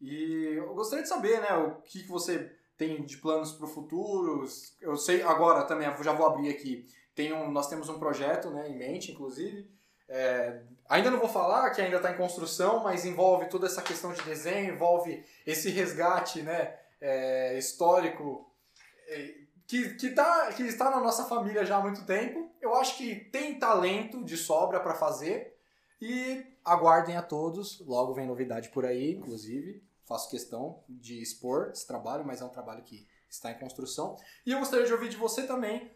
E 0.00 0.54
eu 0.56 0.74
gostaria 0.74 1.02
de 1.02 1.08
saber, 1.08 1.40
né, 1.40 1.56
o 1.56 1.80
que, 1.82 2.02
que 2.02 2.08
você 2.08 2.54
tem 2.76 3.04
de 3.04 3.16
planos 3.16 3.52
para 3.52 3.64
o 3.64 3.68
futuro. 3.68 4.44
Eu 4.80 4.96
sei 4.96 5.22
agora 5.22 5.64
também, 5.64 5.88
já 6.02 6.12
vou 6.12 6.26
abrir 6.26 6.50
aqui. 6.50 6.86
Tem 7.16 7.32
um, 7.32 7.50
nós 7.50 7.68
temos 7.68 7.88
um 7.88 7.98
projeto 7.98 8.50
né, 8.50 8.68
em 8.68 8.76
mente, 8.76 9.10
inclusive. 9.10 9.68
É, 10.08 10.60
ainda 10.88 11.10
não 11.10 11.18
vou 11.18 11.28
falar 11.28 11.70
que 11.70 11.80
ainda 11.80 11.96
está 11.96 12.12
em 12.12 12.16
construção, 12.16 12.84
mas 12.84 13.04
envolve 13.04 13.46
toda 13.46 13.66
essa 13.66 13.82
questão 13.82 14.12
de 14.12 14.22
desenho, 14.22 14.74
envolve 14.74 15.24
esse 15.44 15.68
resgate 15.70 16.42
né, 16.42 16.78
é, 17.00 17.58
histórico 17.58 18.48
é, 19.08 19.34
que, 19.66 19.94
que, 19.94 20.10
tá, 20.10 20.52
que 20.52 20.62
está 20.62 20.90
na 20.90 21.00
nossa 21.00 21.24
família 21.24 21.64
já 21.64 21.78
há 21.78 21.82
muito 21.82 22.04
tempo. 22.04 22.48
Eu 22.60 22.76
acho 22.76 22.96
que 22.96 23.16
tem 23.16 23.58
talento 23.58 24.22
de 24.22 24.36
sobra 24.36 24.78
para 24.78 24.94
fazer 24.94 25.58
e 26.00 26.46
aguardem 26.64 27.16
a 27.16 27.22
todos. 27.22 27.80
Logo 27.80 28.14
vem 28.14 28.26
novidade 28.26 28.68
por 28.68 28.84
aí, 28.84 29.12
inclusive 29.12 29.84
faço 30.06 30.30
questão 30.30 30.82
de 30.88 31.20
expor 31.20 31.70
esse 31.72 31.86
trabalho, 31.86 32.24
mas 32.24 32.40
é 32.40 32.44
um 32.44 32.48
trabalho 32.48 32.82
que 32.82 33.06
está 33.28 33.50
em 33.50 33.58
construção. 33.58 34.16
E 34.46 34.52
eu 34.52 34.60
gostaria 34.60 34.86
de 34.86 34.92
ouvir 34.92 35.08
de 35.08 35.16
você 35.16 35.46
também 35.46 35.90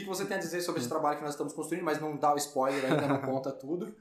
o 0.00 0.02
que 0.02 0.08
você 0.08 0.24
tem 0.24 0.36
a 0.36 0.40
dizer 0.40 0.60
sobre 0.60 0.80
esse 0.80 0.88
trabalho 0.88 1.18
que 1.18 1.22
nós 1.22 1.32
estamos 1.32 1.52
construindo, 1.52 1.84
mas 1.84 2.00
não 2.00 2.16
dá 2.16 2.32
o 2.32 2.36
spoiler 2.36 2.84
ainda, 2.84 3.06
não 3.06 3.20
conta 3.22 3.52
tudo. 3.52 3.94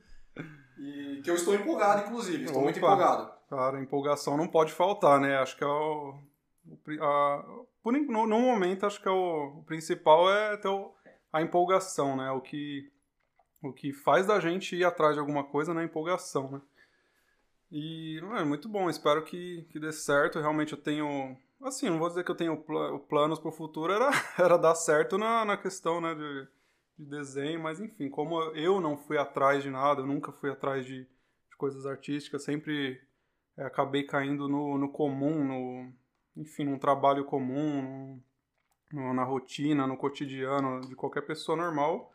E 0.77 1.21
que 1.23 1.29
eu 1.29 1.35
estou 1.35 1.53
empolgado, 1.53 2.07
inclusive, 2.07 2.43
estou 2.43 2.57
Opa, 2.57 2.63
muito 2.63 2.77
empolgado. 2.77 3.31
Cara, 3.49 3.79
empolgação 3.79 4.35
não 4.35 4.47
pode 4.47 4.73
faltar, 4.73 5.19
né? 5.19 5.37
Acho 5.37 5.55
que 5.55 5.63
é 5.63 5.67
o. 5.67 6.15
o 6.65 7.03
a, 7.03 7.65
por, 7.81 7.93
no, 7.93 8.27
no, 8.27 8.39
momento, 8.39 8.85
acho 8.85 9.01
que 9.01 9.07
é 9.07 9.11
o, 9.11 9.59
o 9.59 9.63
principal 9.63 10.29
é 10.31 10.57
ter 10.57 10.67
o, 10.67 10.91
a 11.31 11.41
empolgação, 11.41 12.15
né? 12.15 12.31
O 12.31 12.41
que, 12.41 12.91
o 13.61 13.71
que 13.71 13.93
faz 13.93 14.25
da 14.25 14.39
gente 14.39 14.75
ir 14.75 14.83
atrás 14.83 15.13
de 15.13 15.19
alguma 15.19 15.43
coisa 15.43 15.73
na 15.73 15.81
né? 15.81 15.85
empolgação, 15.85 16.51
né? 16.51 16.61
E 17.71 18.19
é 18.37 18.43
muito 18.43 18.69
bom, 18.69 18.87
espero 18.87 19.23
que, 19.23 19.65
que 19.71 19.79
dê 19.79 19.91
certo. 19.91 20.39
Realmente 20.39 20.73
eu 20.73 20.77
tenho. 20.77 21.35
Assim, 21.63 21.89
não 21.89 21.97
vou 21.97 22.09
dizer 22.09 22.25
que 22.25 22.31
eu 22.31 22.35
tenho 22.35 22.57
pl 22.57 22.99
planos 23.07 23.39
para 23.39 23.47
o 23.47 23.53
futuro, 23.53 23.93
era, 23.93 24.09
era 24.37 24.57
dar 24.57 24.75
certo 24.75 25.17
na, 25.17 25.45
na 25.45 25.55
questão 25.55 26.01
né, 26.01 26.13
de, 26.13 26.47
de 26.99 27.09
desenho, 27.09 27.61
mas 27.61 27.79
enfim, 27.79 28.09
como 28.09 28.37
eu 28.51 28.81
não 28.81 28.97
fui 28.97 29.17
atrás 29.17 29.63
de 29.63 29.69
nada, 29.69 30.01
eu 30.01 30.05
nunca 30.05 30.31
fui 30.33 30.51
atrás 30.51 30.85
de, 30.85 31.03
de 31.03 31.57
coisas 31.57 31.85
artísticas, 31.85 32.43
sempre 32.43 33.01
é, 33.55 33.63
acabei 33.63 34.03
caindo 34.03 34.49
no, 34.49 34.77
no 34.77 34.89
comum, 34.89 35.47
no, 35.47 35.93
enfim, 36.35 36.65
num 36.65 36.77
trabalho 36.77 37.23
comum, 37.23 38.21
no, 38.91 39.13
na 39.13 39.23
rotina, 39.23 39.87
no 39.87 39.95
cotidiano 39.95 40.81
de 40.81 40.95
qualquer 40.97 41.21
pessoa 41.21 41.55
normal, 41.55 42.13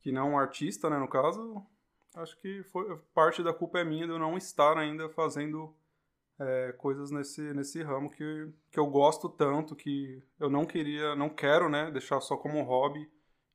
que 0.00 0.10
não 0.10 0.30
um 0.30 0.38
artista, 0.38 0.88
né, 0.88 0.98
no 0.98 1.08
caso, 1.08 1.62
acho 2.14 2.40
que 2.40 2.62
foi, 2.64 2.96
parte 3.14 3.42
da 3.42 3.52
culpa 3.52 3.78
é 3.78 3.84
minha 3.84 4.06
de 4.06 4.12
eu 4.12 4.18
não 4.18 4.38
estar 4.38 4.78
ainda 4.78 5.06
fazendo 5.10 5.74
é, 6.38 6.72
coisas 6.72 7.10
nesse, 7.10 7.40
nesse 7.54 7.82
ramo 7.82 8.10
que, 8.10 8.48
que 8.70 8.78
eu 8.78 8.86
gosto 8.86 9.28
tanto, 9.28 9.76
que 9.76 10.22
eu 10.38 10.50
não 10.50 10.64
queria, 10.64 11.14
não 11.14 11.28
quero, 11.28 11.68
né, 11.68 11.90
deixar 11.90 12.20
só 12.20 12.36
como 12.36 12.62
hobby. 12.62 13.08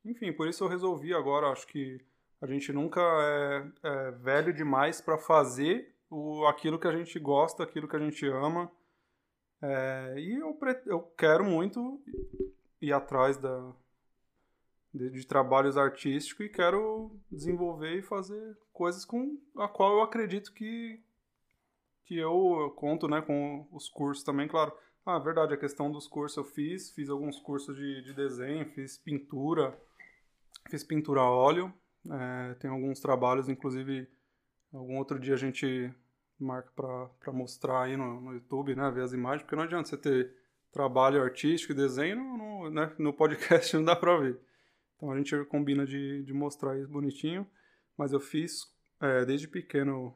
Enfim, 0.05 0.31
por 0.31 0.47
isso 0.47 0.63
eu 0.63 0.67
resolvi 0.67 1.13
agora, 1.13 1.51
acho 1.51 1.67
que 1.67 1.99
a 2.41 2.47
gente 2.47 2.71
nunca 2.71 3.01
é, 3.01 3.71
é 3.83 4.11
velho 4.11 4.53
demais 4.53 5.01
para 5.01 5.17
fazer 5.17 5.93
o, 6.09 6.45
aquilo 6.45 6.79
que 6.79 6.87
a 6.87 6.95
gente 6.95 7.19
gosta, 7.19 7.63
aquilo 7.63 7.87
que 7.87 7.95
a 7.95 7.99
gente 7.99 8.25
ama. 8.27 8.71
É, 9.61 10.15
e 10.17 10.35
eu, 10.35 10.57
eu 10.85 11.01
quero 11.17 11.43
muito 11.43 12.01
ir 12.81 12.93
atrás 12.93 13.37
da, 13.37 13.73
de, 14.93 15.09
de, 15.09 15.27
trabalhos 15.27 15.77
artísticos 15.77 16.45
e 16.45 16.49
quero 16.49 17.11
desenvolver 17.29 17.97
e 17.97 18.01
fazer 18.01 18.57
coisas 18.71 19.03
com 19.03 19.37
a 19.57 19.67
qual 19.67 19.97
eu 19.97 20.01
acredito 20.01 20.53
que 20.53 21.03
que 22.09 22.17
eu 22.17 22.73
conto, 22.75 23.07
né, 23.07 23.21
com 23.21 23.67
os 23.71 23.87
cursos 23.87 24.23
também, 24.23 24.47
claro. 24.47 24.73
Ah, 25.05 25.19
verdade, 25.19 25.53
a 25.53 25.57
questão 25.57 25.91
dos 25.91 26.07
cursos 26.07 26.35
eu 26.37 26.43
fiz, 26.43 26.89
fiz 26.91 27.07
alguns 27.07 27.39
cursos 27.39 27.75
de, 27.77 28.01
de 28.01 28.13
desenho, 28.13 28.65
fiz 28.71 28.97
pintura, 28.97 29.79
fiz 30.69 30.83
pintura 30.83 31.21
a 31.21 31.29
óleo, 31.29 31.71
é, 32.09 32.55
tem 32.55 32.71
alguns 32.71 32.99
trabalhos, 32.99 33.47
inclusive, 33.47 34.09
algum 34.73 34.97
outro 34.97 35.19
dia 35.19 35.35
a 35.35 35.37
gente 35.37 35.93
marca 36.39 36.71
para 36.75 37.31
mostrar 37.31 37.83
aí 37.83 37.95
no, 37.95 38.19
no 38.19 38.33
YouTube, 38.33 38.75
né, 38.75 38.89
ver 38.89 39.03
as 39.03 39.13
imagens, 39.13 39.43
porque 39.43 39.55
não 39.55 39.63
adianta 39.63 39.87
você 39.87 39.97
ter 39.97 40.33
trabalho 40.71 41.21
artístico 41.21 41.73
e 41.73 41.75
desenho, 41.75 42.15
no, 42.15 42.37
no, 42.37 42.71
né, 42.71 42.91
no 42.97 43.13
podcast 43.13 43.73
não 43.77 43.85
dá 43.85 43.95
para 43.95 44.17
ver. 44.17 44.39
Então 44.99 45.11
a 45.11 45.17
gente 45.17 45.45
combina 45.45 45.85
de, 45.85 46.23
de 46.23 46.33
mostrar 46.33 46.75
isso 46.77 46.89
bonitinho. 46.89 47.47
Mas 47.97 48.13
eu 48.13 48.19
fiz 48.19 48.61
é, 49.01 49.25
desde 49.25 49.47
pequeno. 49.47 50.13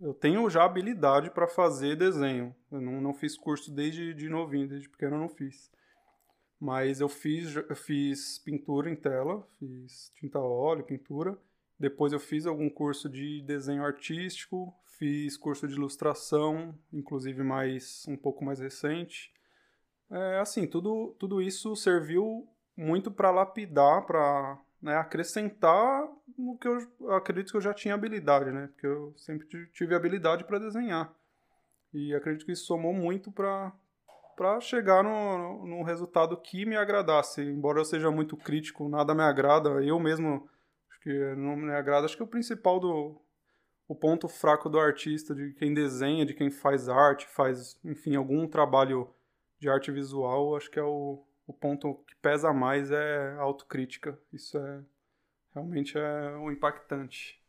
Eu 0.00 0.14
tenho 0.14 0.48
já 0.48 0.64
habilidade 0.64 1.30
para 1.30 1.48
fazer 1.48 1.96
desenho. 1.96 2.54
Eu 2.70 2.80
não, 2.80 3.00
não 3.00 3.14
fiz 3.14 3.36
curso 3.36 3.72
desde 3.72 4.14
de 4.14 4.28
novinho, 4.28 4.68
desde 4.68 4.88
pequeno 4.88 5.16
eu 5.16 5.20
não 5.20 5.28
fiz. 5.28 5.70
Mas 6.60 7.00
eu 7.00 7.08
fiz, 7.08 7.54
eu 7.56 7.76
fiz 7.76 8.38
pintura 8.38 8.88
em 8.88 8.96
tela, 8.96 9.46
fiz 9.58 10.12
tinta 10.14 10.38
óleo, 10.38 10.84
pintura. 10.84 11.36
Depois 11.78 12.12
eu 12.12 12.20
fiz 12.20 12.46
algum 12.46 12.68
curso 12.70 13.08
de 13.08 13.42
desenho 13.42 13.84
artístico, 13.84 14.72
fiz 14.98 15.36
curso 15.36 15.66
de 15.66 15.74
ilustração, 15.74 16.76
inclusive 16.92 17.42
mais 17.42 18.04
um 18.08 18.16
pouco 18.16 18.44
mais 18.44 18.60
recente. 18.60 19.32
É, 20.10 20.38
assim, 20.38 20.66
tudo, 20.66 21.14
tudo 21.18 21.42
isso 21.42 21.74
serviu 21.76 22.48
muito 22.76 23.10
para 23.10 23.30
lapidar, 23.30 24.06
para 24.06 24.58
né, 24.80 24.96
acrescentar 24.96 26.08
no 26.36 26.56
que 26.56 26.68
eu 26.68 27.12
acredito 27.12 27.50
que 27.50 27.56
eu 27.56 27.60
já 27.60 27.74
tinha 27.74 27.94
habilidade, 27.94 28.50
né? 28.50 28.68
Porque 28.68 28.86
eu 28.86 29.12
sempre 29.16 29.46
tive 29.72 29.94
habilidade 29.94 30.44
para 30.44 30.58
desenhar. 30.58 31.12
E 31.92 32.14
acredito 32.14 32.44
que 32.46 32.52
isso 32.52 32.66
somou 32.66 32.92
muito 32.92 33.32
para 33.32 33.72
para 34.36 34.60
chegar 34.60 35.02
no, 35.02 35.66
no, 35.66 35.82
resultado 35.82 36.40
que 36.40 36.64
me 36.64 36.76
agradasse. 36.76 37.42
Embora 37.42 37.80
eu 37.80 37.84
seja 37.84 38.08
muito 38.08 38.36
crítico, 38.36 38.88
nada 38.88 39.12
me 39.12 39.22
agrada. 39.22 39.68
Eu 39.82 39.98
mesmo 39.98 40.48
acho 40.88 41.00
que 41.00 41.34
não 41.34 41.56
me 41.56 41.72
agrada. 41.72 42.06
Acho 42.06 42.16
que 42.16 42.22
o 42.22 42.26
principal 42.26 42.78
do 42.78 43.20
o 43.88 43.96
ponto 43.96 44.28
fraco 44.28 44.68
do 44.68 44.78
artista, 44.78 45.34
de 45.34 45.54
quem 45.54 45.74
desenha, 45.74 46.24
de 46.24 46.34
quem 46.34 46.50
faz 46.50 46.88
arte, 46.88 47.26
faz, 47.26 47.80
enfim, 47.82 48.14
algum 48.14 48.46
trabalho 48.46 49.08
de 49.58 49.68
arte 49.68 49.90
visual, 49.90 50.54
acho 50.54 50.70
que 50.70 50.78
é 50.78 50.82
o, 50.82 51.24
o 51.48 51.52
ponto 51.52 51.94
que 52.06 52.14
pesa 52.16 52.52
mais 52.52 52.90
é 52.90 53.32
a 53.38 53.40
autocrítica. 53.40 54.16
Isso 54.32 54.58
é 54.58 54.80
realmente 55.54 55.98
é 55.98 56.36
o 56.36 56.52
impactante. 56.52 57.42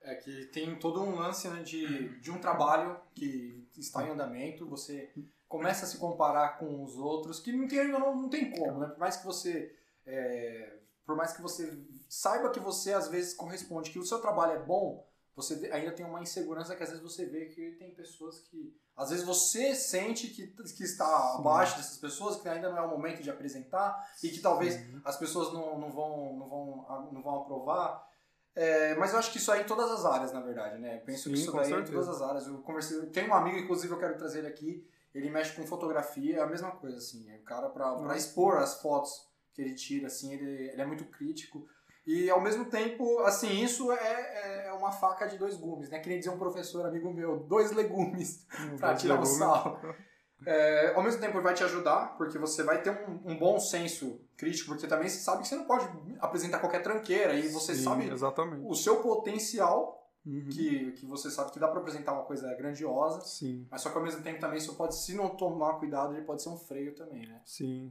É 0.00 0.14
que 0.14 0.46
tem 0.46 0.76
todo 0.76 1.02
um 1.02 1.16
lance 1.16 1.48
né, 1.48 1.62
de, 1.62 2.20
de 2.20 2.30
um 2.30 2.38
trabalho 2.38 2.98
que 3.14 3.68
está 3.76 4.02
em 4.06 4.10
andamento, 4.10 4.66
você 4.66 5.12
começa 5.46 5.84
a 5.84 5.88
se 5.88 5.98
comparar 5.98 6.58
com 6.58 6.82
os 6.82 6.96
outros, 6.96 7.40
que 7.40 7.52
não 7.52 7.66
tem, 7.66 7.88
não, 7.88 8.16
não 8.16 8.28
tem 8.28 8.50
como, 8.52 8.78
né? 8.78 8.86
Por 8.86 8.98
mais 8.98 9.16
que 9.16 9.26
você. 9.26 9.76
É, 10.06 10.76
por 11.04 11.16
mais 11.16 11.32
que 11.32 11.42
você 11.42 11.76
saiba 12.08 12.50
que 12.50 12.60
você 12.60 12.92
às 12.92 13.08
vezes 13.08 13.34
corresponde, 13.34 13.90
que 13.90 13.98
o 13.98 14.04
seu 14.04 14.20
trabalho 14.20 14.52
é 14.52 14.62
bom, 14.62 15.04
você 15.40 15.70
ainda 15.72 15.92
tem 15.92 16.04
uma 16.04 16.20
insegurança 16.20 16.74
que 16.76 16.82
às 16.82 16.90
vezes 16.90 17.02
você 17.02 17.26
vê 17.26 17.46
que 17.46 17.72
tem 17.72 17.94
pessoas 17.94 18.40
que. 18.40 18.74
Às 18.96 19.10
vezes 19.10 19.24
você 19.24 19.74
sente 19.74 20.28
que, 20.28 20.48
que 20.48 20.84
está 20.84 21.36
abaixo 21.36 21.76
dessas 21.76 21.96
pessoas, 21.96 22.40
que 22.40 22.48
ainda 22.48 22.68
não 22.68 22.78
é 22.78 22.82
o 22.82 22.90
momento 22.90 23.22
de 23.22 23.30
apresentar 23.30 23.96
e 24.22 24.28
que 24.28 24.40
talvez 24.40 24.74
Sim. 24.74 25.00
as 25.04 25.16
pessoas 25.16 25.52
não, 25.52 25.78
não, 25.78 25.90
vão, 25.90 26.36
não, 26.36 26.48
vão, 26.48 27.10
não 27.12 27.22
vão 27.22 27.40
aprovar. 27.40 28.06
É, 28.54 28.94
mas 28.96 29.12
eu 29.12 29.18
acho 29.18 29.30
que 29.30 29.38
isso 29.38 29.50
aí 29.50 29.62
em 29.62 29.66
todas 29.66 29.90
as 29.90 30.04
áreas, 30.04 30.32
na 30.32 30.40
verdade, 30.40 30.78
né? 30.78 30.96
Eu 30.96 31.00
penso 31.00 31.24
Sim, 31.24 31.30
que 31.32 31.38
isso 31.38 31.52
daí 31.52 31.72
é 31.72 31.78
em 31.78 31.84
todas 31.84 32.08
as 32.08 32.20
áreas. 32.20 32.46
Eu 32.46 32.58
conversei, 32.58 33.06
tem 33.06 33.28
um 33.28 33.34
amigo, 33.34 33.58
inclusive, 33.58 33.92
eu 33.92 33.98
quero 33.98 34.18
trazer 34.18 34.40
ele 34.40 34.48
aqui, 34.48 34.86
ele 35.14 35.30
mexe 35.30 35.54
com 35.54 35.66
fotografia, 35.66 36.38
é 36.38 36.40
a 36.40 36.46
mesma 36.46 36.72
coisa, 36.72 36.98
assim. 36.98 37.30
É 37.30 37.36
o 37.36 37.42
cara 37.42 37.68
para 37.70 37.94
uhum. 37.94 38.12
expor 38.12 38.58
as 38.58 38.80
fotos 38.82 39.28
que 39.52 39.62
ele 39.62 39.74
tira, 39.74 40.08
assim, 40.08 40.34
ele, 40.34 40.70
ele 40.70 40.82
é 40.82 40.86
muito 40.86 41.04
crítico. 41.06 41.66
E 42.06 42.30
ao 42.30 42.40
mesmo 42.40 42.64
tempo, 42.64 43.20
assim, 43.20 43.62
isso 43.62 43.92
é, 43.92 44.66
é 44.66 44.72
uma 44.72 44.90
faca 44.90 45.26
de 45.26 45.38
dois 45.38 45.56
gumes, 45.56 45.90
né? 45.90 45.98
Que 45.98 46.08
nem 46.08 46.18
dizia 46.18 46.32
um 46.32 46.38
professor 46.38 46.86
amigo 46.86 47.12
meu, 47.12 47.40
dois 47.40 47.72
legumes 47.72 48.46
para 48.78 48.94
tirar 48.94 49.20
o 49.20 49.26
sal. 49.26 49.80
É, 50.46 50.94
ao 50.94 51.02
mesmo 51.02 51.20
tempo 51.20 51.38
vai 51.42 51.52
te 51.52 51.62
ajudar, 51.62 52.16
porque 52.16 52.38
você 52.38 52.62
vai 52.62 52.80
ter 52.80 52.88
um, 52.88 53.32
um, 53.32 53.38
bom 53.38 53.60
senso 53.60 54.22
crítico, 54.38 54.70
porque 54.70 54.86
também 54.86 55.06
você 55.06 55.18
sabe 55.18 55.42
que 55.42 55.48
você 55.48 55.54
não 55.54 55.66
pode 55.66 55.86
apresentar 56.18 56.60
qualquer 56.60 56.82
tranqueira 56.82 57.34
e 57.34 57.48
você 57.48 57.74
Sim, 57.74 57.84
sabe 57.84 58.10
exatamente. 58.10 58.64
o 58.66 58.74
seu 58.74 59.02
potencial 59.02 60.00
Uhum. 60.24 60.48
Que, 60.50 60.92
que 60.92 61.06
você 61.06 61.30
sabe 61.30 61.50
que 61.50 61.58
dá 61.58 61.66
para 61.66 61.80
apresentar 61.80 62.12
uma 62.12 62.24
coisa 62.24 62.52
grandiosa, 62.54 63.22
Sim. 63.22 63.66
mas 63.70 63.80
só 63.80 63.88
que 63.88 63.96
ao 63.96 64.04
mesmo 64.04 64.22
tempo 64.22 64.38
também 64.38 64.58
isso 64.58 64.76
pode, 64.76 64.94
se 64.94 65.14
não 65.14 65.30
tomar 65.30 65.78
cuidado, 65.78 66.14
ele 66.14 66.26
pode 66.26 66.42
ser 66.42 66.50
um 66.50 66.58
freio 66.58 66.94
também, 66.94 67.26
né? 67.26 67.40
Sim. 67.44 67.90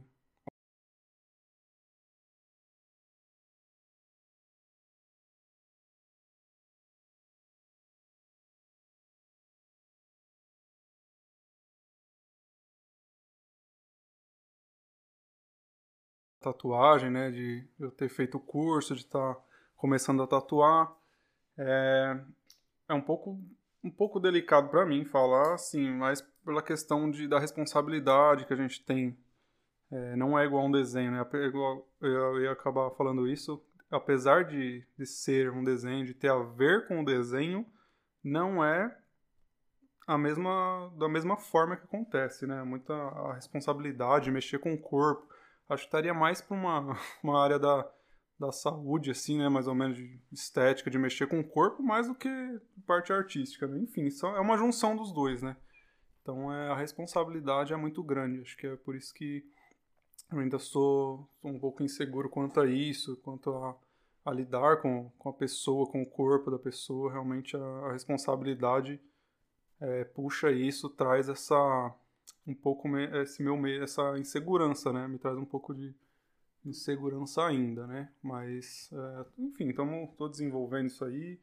Tatuagem, 16.40 17.10
né, 17.10 17.30
de 17.30 17.66
eu 17.78 17.90
ter 17.90 18.08
feito 18.08 18.36
o 18.36 18.40
curso, 18.40 18.94
de 18.94 19.02
estar 19.02 19.34
tá 19.34 19.40
começando 19.76 20.22
a 20.22 20.26
tatuar. 20.26 20.92
É, 21.58 22.20
é 22.88 22.94
um 22.94 23.00
pouco 23.00 23.38
um 23.82 23.90
pouco 23.90 24.20
delicado 24.20 24.68
para 24.68 24.84
mim 24.84 25.04
falar 25.04 25.54
assim, 25.54 25.90
mas 25.90 26.20
pela 26.44 26.62
questão 26.62 27.10
de, 27.10 27.26
da 27.26 27.38
responsabilidade 27.38 28.44
que 28.44 28.52
a 28.52 28.56
gente 28.56 28.84
tem. 28.84 29.16
É, 29.90 30.16
não 30.16 30.38
é 30.38 30.44
igual 30.44 30.62
a 30.62 30.66
um 30.66 30.70
desenho, 30.70 31.10
né? 31.10 31.26
Eu 32.00 32.40
ia 32.40 32.52
acabar 32.52 32.90
falando 32.90 33.26
isso. 33.26 33.62
Apesar 33.90 34.44
de, 34.44 34.84
de 34.96 35.06
ser 35.06 35.50
um 35.50 35.64
desenho, 35.64 36.06
de 36.06 36.14
ter 36.14 36.30
a 36.30 36.38
ver 36.38 36.86
com 36.86 37.00
o 37.00 37.04
desenho, 37.04 37.66
não 38.22 38.64
é 38.64 38.96
a 40.06 40.16
mesma 40.16 40.92
da 40.96 41.08
mesma 41.08 41.36
forma 41.36 41.76
que 41.76 41.84
acontece, 41.84 42.46
né? 42.46 42.62
Muita 42.62 42.94
a 42.94 43.34
responsabilidade, 43.34 44.30
mexer 44.30 44.58
com 44.58 44.72
o 44.72 44.78
corpo. 44.78 45.28
Acho 45.70 45.84
que 45.84 45.88
estaria 45.88 46.12
mais 46.12 46.40
para 46.40 46.56
uma, 46.56 46.98
uma 47.22 47.42
área 47.42 47.58
da, 47.58 47.88
da 48.38 48.50
saúde, 48.50 49.12
assim, 49.12 49.38
né? 49.38 49.48
Mais 49.48 49.68
ou 49.68 49.74
menos 49.74 49.96
de 49.96 50.20
estética, 50.32 50.90
de 50.90 50.98
mexer 50.98 51.28
com 51.28 51.38
o 51.38 51.48
corpo, 51.48 51.82
mais 51.82 52.08
do 52.08 52.14
que 52.14 52.28
parte 52.86 53.12
artística, 53.12 53.68
né? 53.68 53.78
Enfim, 53.78 54.08
é 54.22 54.40
uma 54.40 54.58
junção 54.58 54.96
dos 54.96 55.12
dois, 55.12 55.42
né? 55.42 55.56
Então 56.22 56.52
é, 56.52 56.70
a 56.70 56.76
responsabilidade 56.76 57.72
é 57.72 57.76
muito 57.76 58.02
grande. 58.02 58.40
Acho 58.40 58.56
que 58.56 58.66
é 58.66 58.76
por 58.76 58.96
isso 58.96 59.14
que 59.14 59.44
eu 60.32 60.40
ainda 60.40 60.58
sou, 60.58 61.28
sou 61.40 61.50
um 61.50 61.58
pouco 61.58 61.82
inseguro 61.84 62.28
quanto 62.28 62.60
a 62.60 62.66
isso, 62.66 63.16
quanto 63.18 63.50
a, 63.50 63.76
a 64.24 64.32
lidar 64.32 64.82
com, 64.82 65.10
com 65.18 65.28
a 65.28 65.32
pessoa, 65.32 65.90
com 65.90 66.02
o 66.02 66.10
corpo 66.10 66.50
da 66.50 66.58
pessoa. 66.58 67.12
Realmente 67.12 67.56
a, 67.56 67.60
a 67.60 67.92
responsabilidade 67.92 69.00
é, 69.80 70.04
puxa 70.04 70.50
isso, 70.50 70.90
traz 70.90 71.28
essa 71.28 71.94
um 72.50 72.54
pouco 72.54 72.88
esse 72.98 73.42
meu 73.42 73.56
essa 73.82 74.18
insegurança, 74.18 74.92
né? 74.92 75.06
Me 75.06 75.18
traz 75.18 75.36
um 75.38 75.44
pouco 75.44 75.72
de 75.72 75.94
insegurança 76.64 77.46
ainda, 77.46 77.86
né? 77.86 78.12
Mas, 78.22 78.90
é, 78.92 79.26
enfim, 79.38 79.70
estou 79.70 80.28
desenvolvendo 80.28 80.88
isso 80.88 81.04
aí, 81.04 81.38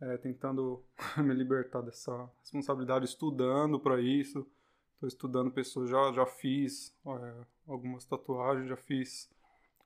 é, 0.00 0.16
tentando 0.18 0.84
me 1.18 1.34
libertar 1.34 1.80
dessa 1.80 2.30
responsabilidade, 2.40 3.06
estudando 3.06 3.80
para 3.80 4.00
isso. 4.00 4.46
Estou 4.94 5.08
estudando 5.08 5.50
pessoas, 5.50 5.90
já, 5.90 6.12
já 6.12 6.26
fiz 6.26 6.94
é, 7.06 7.46
algumas 7.66 8.04
tatuagens, 8.04 8.68
já 8.68 8.76
fiz 8.76 9.28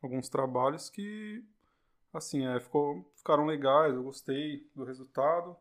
alguns 0.02 0.28
trabalhos 0.28 0.90
que, 0.90 1.42
assim, 2.12 2.44
é, 2.46 2.60
ficou, 2.60 3.10
ficaram 3.16 3.46
legais, 3.46 3.94
eu 3.94 4.02
gostei 4.02 4.68
do 4.74 4.84
resultado 4.84 5.56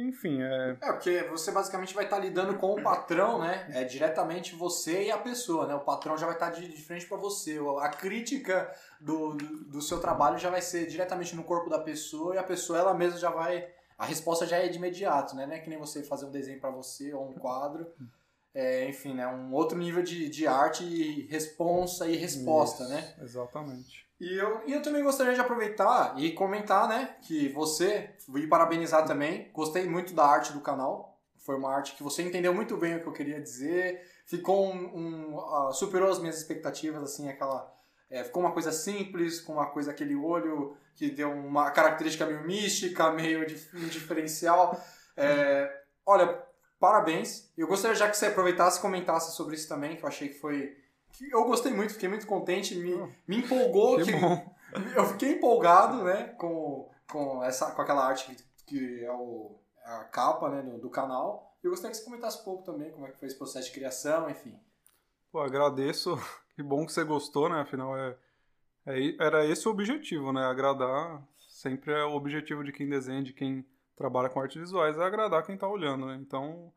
enfim, 0.00 0.42
é. 0.42 0.76
É, 0.80 0.92
porque 0.92 1.22
você 1.24 1.50
basicamente 1.50 1.94
vai 1.94 2.04
estar 2.04 2.16
tá 2.16 2.22
lidando 2.22 2.56
com 2.58 2.72
o 2.72 2.82
patrão, 2.82 3.38
né? 3.38 3.66
É 3.70 3.84
diretamente 3.84 4.54
você 4.54 5.04
e 5.04 5.10
a 5.10 5.18
pessoa, 5.18 5.66
né? 5.66 5.74
O 5.74 5.80
patrão 5.80 6.16
já 6.16 6.26
vai 6.26 6.34
estar 6.34 6.50
tá 6.50 6.58
de, 6.58 6.68
de 6.68 6.82
frente 6.82 7.06
para 7.06 7.16
você. 7.16 7.58
A 7.80 7.88
crítica 7.88 8.72
do, 9.00 9.34
do, 9.34 9.64
do, 9.64 9.82
seu 9.82 10.00
trabalho 10.00 10.38
já 10.38 10.50
vai 10.50 10.62
ser 10.62 10.86
diretamente 10.86 11.36
no 11.36 11.44
corpo 11.44 11.68
da 11.68 11.78
pessoa 11.78 12.34
e 12.34 12.38
a 12.38 12.42
pessoa 12.42 12.78
ela 12.78 12.94
mesma 12.94 13.18
já 13.18 13.30
vai. 13.30 13.68
A 13.98 14.06
resposta 14.06 14.46
já 14.46 14.56
é 14.56 14.68
de 14.68 14.78
imediato, 14.78 15.36
né? 15.36 15.46
Não 15.46 15.54
é 15.54 15.58
que 15.58 15.68
nem 15.68 15.78
você 15.78 16.02
fazer 16.02 16.26
um 16.26 16.30
desenho 16.30 16.60
para 16.60 16.70
você 16.70 17.12
ou 17.12 17.28
um 17.28 17.34
quadro. 17.34 17.86
É, 18.54 18.88
enfim, 18.88 19.14
né? 19.14 19.26
Um 19.26 19.52
outro 19.52 19.78
nível 19.78 20.02
de, 20.02 20.28
de 20.28 20.46
arte 20.46 20.84
e 20.84 21.26
responsa 21.26 22.06
e 22.06 22.16
resposta, 22.16 22.82
Isso, 22.84 22.92
né? 22.92 23.14
Exatamente. 23.22 24.06
E 24.22 24.38
eu, 24.38 24.62
e 24.68 24.72
eu 24.72 24.80
também 24.80 25.02
gostaria 25.02 25.34
de 25.34 25.40
aproveitar 25.40 26.14
e 26.16 26.30
comentar, 26.30 26.88
né, 26.88 27.16
que 27.22 27.48
você, 27.48 28.08
e 28.36 28.46
parabenizar 28.46 29.04
também, 29.04 29.50
gostei 29.52 29.84
muito 29.84 30.14
da 30.14 30.24
arte 30.24 30.52
do 30.52 30.60
canal. 30.60 31.20
Foi 31.38 31.56
uma 31.56 31.74
arte 31.74 31.96
que 31.96 32.04
você 32.04 32.22
entendeu 32.22 32.54
muito 32.54 32.76
bem 32.76 32.94
o 32.94 33.00
que 33.00 33.08
eu 33.08 33.12
queria 33.12 33.40
dizer. 33.40 34.00
Ficou 34.24 34.72
um, 34.72 34.96
um 34.96 35.36
uh, 35.36 35.72
superou 35.72 36.08
as 36.08 36.20
minhas 36.20 36.38
expectativas, 36.38 37.02
assim, 37.02 37.28
aquela 37.28 37.68
é, 38.08 38.22
ficou 38.22 38.44
uma 38.44 38.52
coisa 38.52 38.70
simples, 38.70 39.40
com 39.40 39.54
uma 39.54 39.66
coisa 39.66 39.90
aquele 39.90 40.14
olho 40.14 40.76
que 40.94 41.10
deu 41.10 41.32
uma 41.32 41.72
característica 41.72 42.24
meio 42.24 42.46
mística, 42.46 43.10
meio 43.10 43.44
dif 43.44 43.74
diferencial. 43.88 44.80
É, 45.16 45.68
olha, 46.06 46.40
parabéns. 46.78 47.50
Eu 47.58 47.66
gostaria 47.66 47.96
já 47.96 48.08
que 48.08 48.16
você 48.16 48.26
aproveitasse 48.26 48.78
e 48.78 48.82
comentasse 48.82 49.34
sobre 49.34 49.56
isso 49.56 49.68
também, 49.68 49.96
que 49.96 50.04
eu 50.04 50.08
achei 50.08 50.28
que 50.28 50.38
foi 50.38 50.76
eu 51.20 51.44
gostei 51.44 51.72
muito, 51.72 51.92
fiquei 51.92 52.08
muito 52.08 52.26
contente, 52.26 52.74
me, 52.74 52.94
me 53.26 53.38
empolgou. 53.38 53.98
Que, 53.98 54.04
que 54.04 54.12
bom. 54.12 54.52
Eu 54.96 55.04
fiquei 55.04 55.32
empolgado, 55.32 56.02
né, 56.02 56.28
com, 56.38 56.90
com, 57.10 57.44
essa, 57.44 57.72
com 57.72 57.82
aquela 57.82 58.06
arte 58.06 58.34
que, 58.34 58.42
que 58.64 59.04
é 59.04 59.12
o, 59.12 59.60
a 59.84 60.04
capa, 60.04 60.48
né, 60.48 60.62
do, 60.62 60.78
do 60.78 60.88
canal. 60.88 61.54
Eu 61.62 61.70
gostaria 61.70 61.90
que 61.90 61.98
você 61.98 62.04
comentasse 62.04 62.40
um 62.40 62.44
pouco 62.44 62.64
também 62.64 62.90
como 62.90 63.06
é 63.06 63.10
que 63.10 63.18
foi 63.18 63.28
esse 63.28 63.36
processo 63.36 63.66
de 63.66 63.74
criação, 63.74 64.30
enfim. 64.30 64.58
Pô, 65.30 65.40
agradeço. 65.40 66.16
Que 66.54 66.62
bom 66.62 66.84
que 66.84 66.92
você 66.92 67.02
gostou, 67.02 67.48
né? 67.48 67.62
Afinal, 67.62 67.96
é, 67.96 68.14
é, 68.84 69.16
era 69.18 69.46
esse 69.46 69.66
o 69.66 69.70
objetivo, 69.70 70.34
né? 70.34 70.44
Agradar. 70.44 71.26
Sempre 71.38 71.94
é 71.94 72.04
o 72.04 72.14
objetivo 72.14 72.62
de 72.62 72.70
quem 72.72 72.86
desenha, 72.86 73.22
de 73.22 73.32
quem 73.32 73.66
trabalha 73.96 74.28
com 74.28 74.38
artes 74.38 74.60
visuais, 74.60 74.98
é 74.98 75.02
agradar 75.02 75.46
quem 75.46 75.54
está 75.54 75.66
olhando, 75.66 76.04
né? 76.04 76.16
Então, 76.20 76.70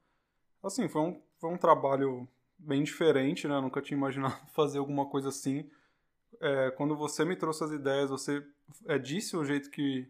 assim, 0.63 0.87
foi 0.87 1.01
um, 1.01 1.21
foi 1.37 1.49
um 1.49 1.57
trabalho 1.57 2.25
bem 2.57 2.83
diferente, 2.83 3.47
né? 3.47 3.55
Eu 3.55 3.61
nunca 3.61 3.81
tinha 3.81 3.97
imaginado 3.97 4.35
fazer 4.53 4.79
alguma 4.79 5.05
coisa 5.05 5.29
assim. 5.29 5.69
É, 6.41 6.71
quando 6.71 6.95
você 6.95 7.23
me 7.23 7.35
trouxe 7.35 7.63
as 7.63 7.71
ideias, 7.71 8.09
você 8.09 8.45
é, 8.85 8.97
disse 8.97 9.37
o 9.37 9.45
jeito 9.45 9.69
que, 9.69 10.07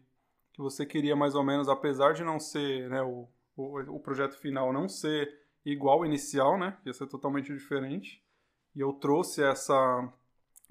que 0.52 0.60
você 0.60 0.84
queria 0.84 1.14
mais 1.14 1.34
ou 1.34 1.44
menos, 1.44 1.68
apesar 1.68 2.12
de 2.14 2.24
não 2.24 2.40
ser, 2.40 2.88
né, 2.90 3.02
o, 3.02 3.28
o, 3.56 3.96
o 3.96 4.00
projeto 4.00 4.36
final 4.38 4.72
não 4.72 4.88
ser 4.88 5.32
igual 5.64 5.98
ao 5.98 6.06
inicial, 6.06 6.58
né? 6.58 6.76
Ia 6.84 6.92
ser 6.92 7.06
totalmente 7.06 7.52
diferente. 7.52 8.22
E 8.74 8.80
eu 8.80 8.92
trouxe 8.92 9.42
essa, 9.42 10.12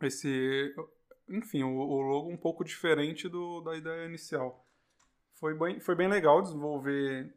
esse, 0.02 0.74
enfim, 1.30 1.64
o, 1.64 1.76
o 1.76 2.02
logo 2.02 2.30
um 2.30 2.38
pouco 2.38 2.64
diferente 2.64 3.28
do, 3.28 3.62
da 3.62 3.76
ideia 3.76 4.06
inicial. 4.06 4.66
Foi 5.34 5.54
bem, 5.54 5.80
foi 5.80 5.96
bem 5.96 6.08
legal 6.08 6.42
desenvolver, 6.42 7.34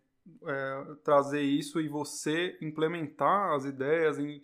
é, 0.46 0.94
trazer 1.04 1.42
isso 1.42 1.80
e 1.80 1.88
você 1.88 2.56
implementar 2.60 3.54
as 3.54 3.64
ideias, 3.64 4.18
em 4.18 4.42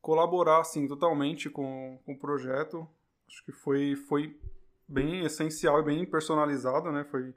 colaborar 0.00 0.60
assim 0.60 0.86
totalmente 0.88 1.48
com, 1.48 1.98
com 2.04 2.12
o 2.12 2.18
projeto. 2.18 2.88
Acho 3.28 3.44
que 3.44 3.52
foi, 3.52 3.96
foi 3.96 4.38
bem 4.86 5.24
essencial 5.24 5.80
e 5.80 5.84
bem 5.84 6.04
personalizado, 6.04 6.90
né? 6.92 7.04
Foi, 7.04 7.34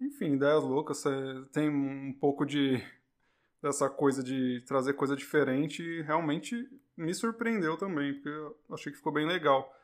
enfim, 0.00 0.34
ideias 0.34 0.62
loucas. 0.62 1.02
Tem 1.52 1.68
um 1.68 2.12
pouco 2.12 2.46
de 2.46 2.82
dessa 3.60 3.90
coisa 3.90 4.22
de 4.22 4.62
trazer 4.66 4.94
coisa 4.94 5.16
diferente 5.16 5.82
e 5.82 6.02
realmente 6.02 6.68
me 6.96 7.12
surpreendeu 7.12 7.76
também, 7.76 8.14
porque 8.14 8.28
eu 8.28 8.56
achei 8.72 8.92
que 8.92 8.98
ficou 8.98 9.12
bem 9.12 9.26
legal. 9.26 9.74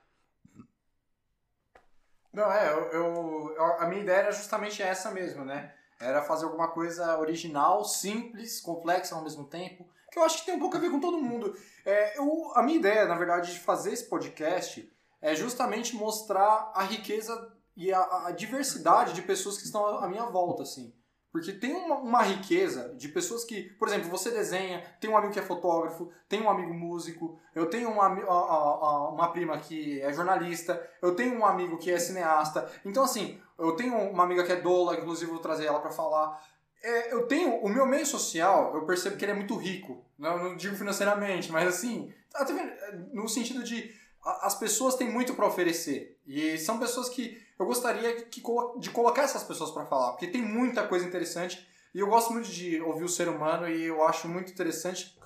Não, 2.33 2.51
é, 2.51 2.73
eu, 2.73 2.91
eu, 2.93 3.63
a 3.79 3.87
minha 3.87 4.03
ideia 4.03 4.19
era 4.19 4.33
justamente 4.33 4.83
essa 4.83 5.11
mesmo, 5.11 5.45
né? 5.45 5.75
Era 6.03 6.23
fazer 6.23 6.45
alguma 6.45 6.69
coisa 6.69 7.19
original, 7.19 7.85
simples, 7.85 8.61
complexa 8.61 9.15
ao 9.15 9.23
mesmo 9.23 9.45
tempo, 9.45 9.87
que 10.11 10.19
eu 10.19 10.25
acho 10.25 10.41
que 10.41 10.47
tem 10.47 10.55
um 10.57 10.61
pouco 10.61 10.77
a 10.77 10.81
ver 10.81 10.91
com 10.91 11.01
todo 11.01 11.17
mundo. 11.17 11.57
É, 11.87 12.19
eu, 12.19 12.53
a 12.55 12.63
minha 12.63 12.79
ideia, 12.79 13.07
na 13.07 13.15
verdade, 13.15 13.53
de 13.53 13.61
fazer 13.61 13.93
esse 13.93 14.05
podcast 14.05 14.91
é 15.21 15.35
justamente 15.35 15.95
mostrar 15.95 16.73
a 16.75 16.83
riqueza 16.83 17.53
e 17.77 17.93
a, 17.93 18.27
a 18.27 18.31
diversidade 18.33 19.15
de 19.15 19.23
pessoas 19.23 19.57
que 19.57 19.65
estão 19.65 19.87
à 19.99 20.09
minha 20.09 20.27
volta, 20.27 20.65
assim. 20.65 20.93
Porque 21.33 21.51
tem 21.51 21.75
uma, 21.75 21.97
uma, 21.97 22.23
riqueza 22.23 22.95
de 22.95 23.09
pessoas 23.09 23.43
que, 23.43 23.63
por 23.79 23.89
exemplo, 23.89 24.11
você 24.11 24.31
desenha, 24.31 24.85
tem 25.01 25.09
um 25.09 25.17
amigo 25.17 25.33
que 25.33 25.39
é 25.39 25.43
fotógrafo, 25.43 26.13
tem 26.29 26.43
um 26.43 26.51
amigo 26.51 26.75
músico, 26.75 27.41
eu 27.55 27.71
tenho 27.71 27.91
uma, 27.91 28.07
uma, 28.07 29.09
uma 29.09 29.33
prima 29.33 29.57
que 29.57 29.99
é 30.03 30.13
jornalista, 30.13 30.87
eu 31.01 31.17
tenho 31.17 31.35
um 31.39 31.47
amigo 31.47 31.79
que 31.79 31.91
é 31.91 31.99
cineasta. 31.99 32.71
Então, 32.85 33.03
assim, 33.03 33.41
eu 33.59 33.73
tenho 33.73 33.97
uma 34.11 34.25
amiga 34.25 34.45
que 34.45 34.53
é 34.53 34.61
doula, 34.61 34.95
inclusive 34.95 35.31
vou 35.31 35.41
trazer 35.41 35.65
ela 35.65 35.81
para 35.81 35.91
falar. 35.91 36.39
É, 36.83 37.15
eu 37.15 37.27
tenho, 37.27 37.55
o 37.57 37.69
meu 37.69 37.87
meio 37.87 38.05
social, 38.05 38.75
eu 38.75 38.85
percebo 38.85 39.17
que 39.17 39.25
ele 39.25 39.33
é 39.33 39.37
muito 39.37 39.57
rico. 39.57 40.05
Não, 40.19 40.37
não 40.37 40.55
digo 40.55 40.77
financeiramente, 40.77 41.51
mas 41.51 41.67
assim, 41.67 42.13
no 43.11 43.27
sentido 43.27 43.65
de 43.65 43.91
as 44.25 44.55
pessoas 44.55 44.95
têm 44.95 45.11
muito 45.11 45.35
para 45.35 45.47
oferecer. 45.47 46.19
E 46.27 46.57
são 46.59 46.79
pessoas 46.79 47.09
que 47.09 47.41
eu 47.59 47.67
gostaria 47.67 48.23
que, 48.23 48.43
de 48.79 48.91
colocar 48.91 49.23
essas 49.23 49.43
pessoas 49.43 49.71
para 49.71 49.87
falar, 49.87 50.13
porque 50.13 50.27
tem 50.27 50.43
muita 50.43 50.87
coisa 50.87 51.07
interessante 51.07 51.67
e 51.95 51.99
eu 51.99 52.09
gosto 52.09 52.33
muito 52.33 52.49
de 52.49 52.81
ouvir 52.81 53.05
o 53.05 53.09
ser 53.09 53.29
humano 53.29 53.69
e 53.69 53.85
eu 53.85 54.03
acho 54.05 54.29
muito 54.29 54.51
interessante 54.51 55.17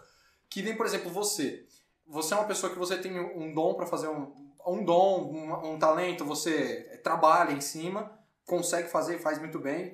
que 0.49 0.63
nem, 0.63 0.77
por 0.77 0.87
exemplo, 0.87 1.11
você. 1.11 1.67
Você 2.09 2.35
é 2.35 2.37
uma 2.37 2.47
pessoa 2.47 2.73
que 2.73 2.79
você 2.79 2.97
tem 2.97 3.19
um 3.19 3.53
dom 3.53 3.75
para 3.75 3.87
fazer 3.87 4.09
um, 4.09 4.33
um 4.67 4.85
dom, 4.85 5.25
um, 5.25 5.73
um, 5.73 5.79
talento, 5.79 6.25
você 6.25 7.01
trabalha 7.03 7.53
em 7.53 7.61
cima, 7.61 8.17
consegue 8.45 8.89
fazer 8.89 9.17
e 9.17 9.19
faz 9.19 9.41
muito 9.41 9.59
bem, 9.59 9.93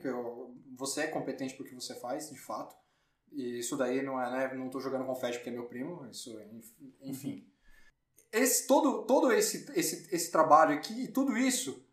você 0.76 1.02
é 1.02 1.06
competente 1.06 1.54
porque 1.54 1.74
você 1.74 1.94
faz, 1.94 2.28
de 2.30 2.38
fato. 2.38 2.76
E 3.30 3.60
isso 3.60 3.78
daí 3.78 4.02
não 4.02 4.20
é, 4.20 4.30
né, 4.30 4.54
não 4.54 4.68
tô 4.68 4.78
jogando 4.78 5.06
confete 5.06 5.38
porque 5.38 5.48
é 5.48 5.52
meu 5.52 5.64
primo, 5.64 6.06
isso, 6.10 6.38
enfim. 7.00 7.50
Esse, 8.32 8.66
todo 8.66 9.02
todo 9.02 9.30
esse, 9.30 9.70
esse, 9.74 10.08
esse 10.14 10.30
trabalho 10.30 10.74
aqui, 10.74 11.06
tudo 11.08 11.36
isso 11.36 11.84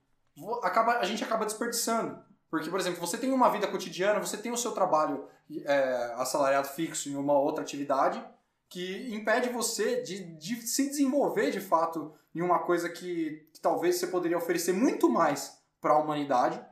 acaba, 0.64 1.00
a 1.00 1.06
gente 1.06 1.24
acaba 1.24 1.46
desperdiçando. 1.46 2.18
Porque, 2.50 2.70
por 2.70 2.80
exemplo, 2.80 3.00
você 3.00 3.18
tem 3.18 3.32
uma 3.32 3.50
vida 3.50 3.68
cotidiana, 3.68 4.20
você 4.20 4.38
tem 4.38 4.52
o 4.52 4.58
seu 4.58 4.72
trabalho 4.72 5.28
é, 5.66 6.14
assalariado 6.16 6.68
fixo 6.70 7.10
em 7.10 7.16
uma 7.16 7.38
outra 7.38 7.64
atividade 7.64 8.24
que 8.68 9.14
impede 9.14 9.50
você 9.50 10.02
de, 10.02 10.24
de 10.36 10.62
se 10.62 10.88
desenvolver 10.90 11.52
de 11.52 11.60
fato 11.60 12.14
em 12.34 12.42
uma 12.42 12.60
coisa 12.60 12.88
que, 12.88 13.48
que 13.52 13.60
talvez 13.60 13.96
você 13.96 14.08
poderia 14.08 14.38
oferecer 14.38 14.74
muito 14.74 15.10
mais 15.10 15.60
para 15.82 15.94
a 15.94 15.98
humanidade, 15.98 16.64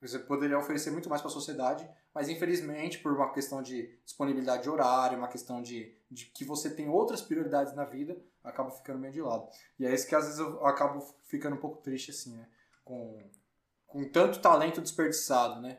você 0.00 0.18
poderia 0.18 0.58
oferecer 0.58 0.90
muito 0.90 1.08
mais 1.08 1.22
para 1.22 1.30
a 1.30 1.34
sociedade, 1.34 1.88
mas 2.12 2.28
infelizmente 2.28 2.98
por 2.98 3.12
uma 3.12 3.32
questão 3.32 3.62
de 3.62 3.88
disponibilidade 4.04 4.64
de 4.64 4.70
horário, 4.70 5.18
uma 5.18 5.28
questão 5.28 5.62
de, 5.62 5.96
de 6.10 6.26
que 6.26 6.44
você 6.44 6.70
tem 6.70 6.88
outras 6.88 7.20
prioridades 7.20 7.74
na 7.74 7.84
vida, 7.84 8.16
acaba 8.42 8.70
ficando 8.70 8.98
meio 8.98 9.12
de 9.12 9.20
lado. 9.20 9.48
E 9.78 9.86
é 9.86 9.92
isso 9.92 10.06
que 10.06 10.14
às 10.14 10.24
vezes 10.24 10.38
eu 10.38 10.64
acabo 10.66 11.00
ficando 11.24 11.56
um 11.56 11.60
pouco 11.60 11.82
triste 11.82 12.10
assim, 12.10 12.36
né? 12.36 12.46
com, 12.88 13.22
com 13.86 14.04
tanto 14.08 14.40
talento 14.40 14.80
desperdiçado, 14.80 15.60
né? 15.60 15.78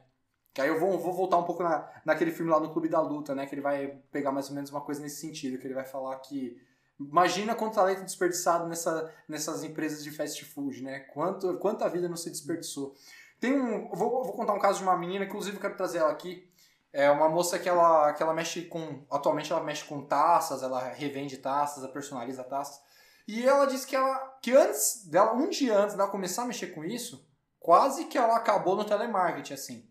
Que 0.53 0.61
aí 0.61 0.67
eu 0.67 0.79
vou, 0.79 0.99
vou 0.99 1.13
voltar 1.13 1.37
um 1.37 1.43
pouco 1.43 1.63
na, 1.63 1.89
naquele 2.05 2.31
filme 2.31 2.51
lá 2.51 2.59
no 2.59 2.71
Clube 2.71 2.87
da 2.87 3.01
Luta, 3.01 3.33
né? 3.33 3.47
Que 3.47 3.55
ele 3.55 3.61
vai 3.61 3.87
pegar 4.11 4.31
mais 4.31 4.49
ou 4.49 4.55
menos 4.55 4.69
uma 4.69 4.81
coisa 4.81 5.01
nesse 5.01 5.19
sentido, 5.19 5.57
que 5.57 5.65
ele 5.65 5.73
vai 5.73 5.85
falar 5.85 6.15
que 6.19 6.61
imagina 6.99 7.55
quanto 7.55 7.75
talento 7.75 8.03
desperdiçado 8.03 8.67
nessa, 8.67 9.11
nessas 9.27 9.63
empresas 9.63 10.03
de 10.03 10.11
fast 10.11 10.45
food, 10.45 10.83
né? 10.83 10.99
Quanto, 10.99 11.57
quanta 11.57 11.89
vida 11.89 12.07
não 12.07 12.17
se 12.17 12.29
desperdiçou. 12.29 12.95
Tem 13.39 13.59
um, 13.59 13.89
vou, 13.89 14.23
vou 14.23 14.33
contar 14.33 14.53
um 14.53 14.59
caso 14.59 14.79
de 14.79 14.83
uma 14.83 14.97
menina, 14.97 15.25
inclusive 15.25 15.57
eu 15.57 15.61
quero 15.61 15.77
trazer 15.77 15.99
ela 15.99 16.11
aqui. 16.11 16.47
É 16.91 17.09
uma 17.09 17.29
moça 17.29 17.59
que 17.59 17.69
ela, 17.69 18.13
que 18.13 18.23
ela 18.23 18.33
mexe 18.33 18.63
com. 18.63 19.05
Atualmente 19.11 19.51
ela 19.51 19.63
mexe 19.63 19.85
com 19.85 20.05
taças, 20.05 20.63
ela 20.63 20.89
revende 20.89 21.37
taças, 21.37 21.83
ela 21.83 21.93
personaliza 21.93 22.43
taças. 22.43 22.81
E 23.27 23.47
ela 23.47 23.65
disse 23.65 23.85
que 23.85 23.95
ela 23.95 24.17
que 24.41 24.51
antes 24.51 25.05
dela, 25.05 25.33
um 25.33 25.49
dia 25.49 25.77
antes 25.77 25.95
dela 25.95 26.09
começar 26.09 26.43
a 26.43 26.47
mexer 26.47 26.67
com 26.67 26.83
isso, 26.83 27.27
quase 27.59 28.05
que 28.05 28.17
ela 28.17 28.35
acabou 28.35 28.75
no 28.75 28.85
telemarketing, 28.85 29.53
assim. 29.53 29.89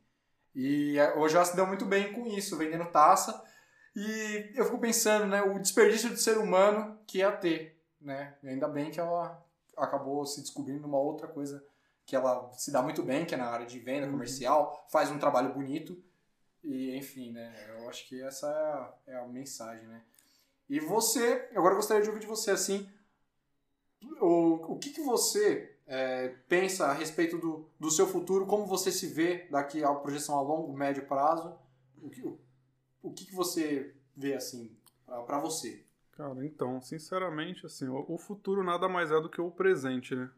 E 0.54 0.98
é, 0.98 1.16
hoje 1.16 1.36
ela 1.36 1.44
se 1.44 1.54
deu 1.54 1.66
muito 1.66 1.84
bem 1.84 2.12
com 2.12 2.26
isso, 2.26 2.56
vendendo 2.56 2.86
taça. 2.86 3.44
E 3.94 4.50
eu 4.54 4.64
fico 4.64 4.78
pensando, 4.78 5.26
né, 5.26 5.42
o 5.42 5.58
desperdício 5.60 6.10
de 6.10 6.20
ser 6.20 6.36
humano 6.38 6.98
que 7.06 7.18
ia 7.18 7.30
ter, 7.30 7.80
né? 8.00 8.34
E 8.42 8.48
ainda 8.48 8.66
bem 8.66 8.90
que 8.90 8.98
ela 8.98 9.40
acabou 9.76 10.26
se 10.26 10.40
descobrindo 10.40 10.86
uma 10.86 10.98
outra 10.98 11.28
coisa 11.28 11.64
que 12.04 12.16
ela 12.16 12.50
se 12.54 12.72
dá 12.72 12.82
muito 12.82 13.02
bem, 13.02 13.24
que 13.24 13.34
é 13.34 13.38
na 13.38 13.46
área 13.50 13.66
de 13.66 13.78
venda 13.78 14.06
uhum. 14.06 14.12
comercial, 14.12 14.86
faz 14.90 15.10
um 15.10 15.18
trabalho 15.18 15.52
bonito. 15.52 16.02
E, 16.62 16.96
enfim, 16.96 17.32
né, 17.32 17.54
eu 17.78 17.88
acho 17.88 18.06
que 18.08 18.20
essa 18.22 18.46
é 19.06 19.12
a, 19.12 19.16
é 19.16 19.20
a 19.20 19.26
mensagem, 19.26 19.86
né? 19.86 20.02
E 20.68 20.80
você, 20.80 21.48
agora 21.54 21.72
eu 21.72 21.76
gostaria 21.76 22.02
de 22.02 22.08
ouvir 22.08 22.20
de 22.20 22.26
você, 22.26 22.50
assim, 22.50 22.88
o, 24.20 24.72
o 24.72 24.78
que, 24.78 24.90
que 24.90 25.00
você 25.00 25.76
é, 25.86 26.28
pensa 26.48 26.86
a 26.86 26.92
respeito 26.92 27.38
do, 27.38 27.68
do 27.80 27.90
seu 27.90 28.06
futuro, 28.06 28.46
como 28.46 28.66
você 28.66 28.92
se 28.92 29.06
vê 29.06 29.48
daqui 29.50 29.82
a 29.82 29.94
projeção 29.94 30.36
a 30.36 30.42
longo, 30.42 30.76
médio 30.76 31.06
prazo, 31.06 31.58
o 32.02 32.10
que, 32.10 32.22
o, 32.22 32.38
o 33.02 33.12
que, 33.12 33.24
que 33.24 33.34
você 33.34 33.94
vê 34.14 34.34
assim 34.34 34.76
para 35.26 35.38
você? 35.38 35.84
Cara, 36.12 36.44
então, 36.44 36.80
sinceramente, 36.82 37.64
assim, 37.64 37.88
o, 37.88 38.04
o, 38.08 38.18
futuro 38.18 38.62
nada 38.62 38.88
mais 38.88 39.10
é 39.10 39.20
do 39.20 39.30
que 39.30 39.40
o 39.40 39.50
presente, 39.50 40.14
né? 40.14 40.30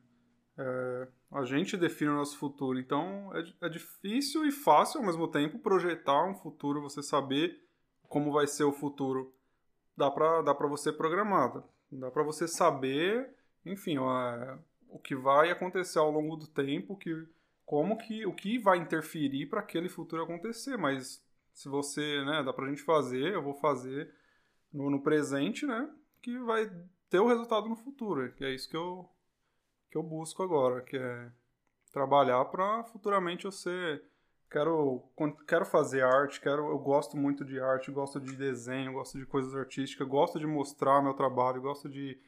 É, 0.59 1.09
a 1.31 1.45
gente 1.45 1.77
define 1.77 2.11
o 2.11 2.17
nosso 2.17 2.39
futuro, 2.39 2.79
então 2.79 3.31
é, 3.35 3.67
é 3.67 3.69
difícil 3.69 4.45
e 4.47 4.53
fácil 4.53 5.01
ao 5.01 5.07
mesmo 5.07 5.29
tempo 5.29 5.59
projetar 5.59 6.25
um 6.25 6.35
futuro, 6.35 6.83
você 6.83 7.03
saber 7.03 7.61
como 8.09 8.33
vai 8.33 8.47
ser 8.47 8.65
o 8.65 8.73
futuro. 8.73 9.33
Dá 9.97 10.11
pra, 10.11 10.43
dá 10.43 10.55
pra 10.55 10.67
você 10.67 10.93
programar, 10.93 11.63
dá 11.91 12.11
pra 12.11 12.23
você 12.23 12.49
saber 12.49 13.35
enfim, 13.65 13.99
ó, 13.99 14.59
o 14.89 14.99
que 14.99 15.15
vai 15.15 15.51
acontecer 15.51 15.99
ao 15.99 16.11
longo 16.11 16.37
do 16.37 16.47
tempo, 16.47 16.97
que 16.97 17.27
como 17.65 17.97
que 17.97 18.27
o 18.27 18.35
que 18.35 18.59
vai 18.59 18.79
interferir 18.79 19.47
para 19.47 19.61
aquele 19.61 19.89
futuro 19.89 20.23
acontecer, 20.23 20.77
mas 20.77 21.25
se 21.53 21.69
você, 21.69 22.25
né, 22.25 22.43
dá 22.43 22.53
pra 22.53 22.69
gente 22.69 22.83
fazer, 22.83 23.35
eu 23.35 23.43
vou 23.43 23.55
fazer 23.55 24.13
no, 24.73 24.91
no 24.91 25.03
presente, 25.03 25.67
né, 25.67 25.89
que 26.23 26.39
vai 26.39 26.71
ter 27.09 27.21
o 27.21 27.29
resultado 27.29 27.69
no 27.69 27.77
futuro, 27.77 28.33
é 28.41 28.55
isso 28.55 28.69
que 28.69 28.77
eu 28.77 29.09
que 29.91 29.99
eu 29.99 30.03
busco 30.03 30.43
agora, 30.43 30.83
que 30.83 30.97
é 30.97 31.29
trabalhar 31.93 32.45
para 32.47 32.85
futuramente 32.85 33.45
eu 33.45 33.53
ser 33.53 34.03
quero 34.51 35.03
quero 35.47 35.65
fazer 35.65 36.03
arte, 36.03 36.41
quero 36.41 36.69
eu 36.69 36.79
gosto 36.79 37.17
muito 37.17 37.45
de 37.45 37.61
arte, 37.61 37.91
gosto 37.91 38.21
de 38.21 38.35
desenho, 38.37 38.93
gosto 38.93 39.19
de 39.19 39.27
coisas 39.27 39.55
artísticas, 39.55 40.07
gosto 40.07 40.39
de 40.39 40.47
mostrar 40.47 41.03
meu 41.03 41.15
trabalho, 41.15 41.61
gosto 41.61 41.89
de 41.89 42.19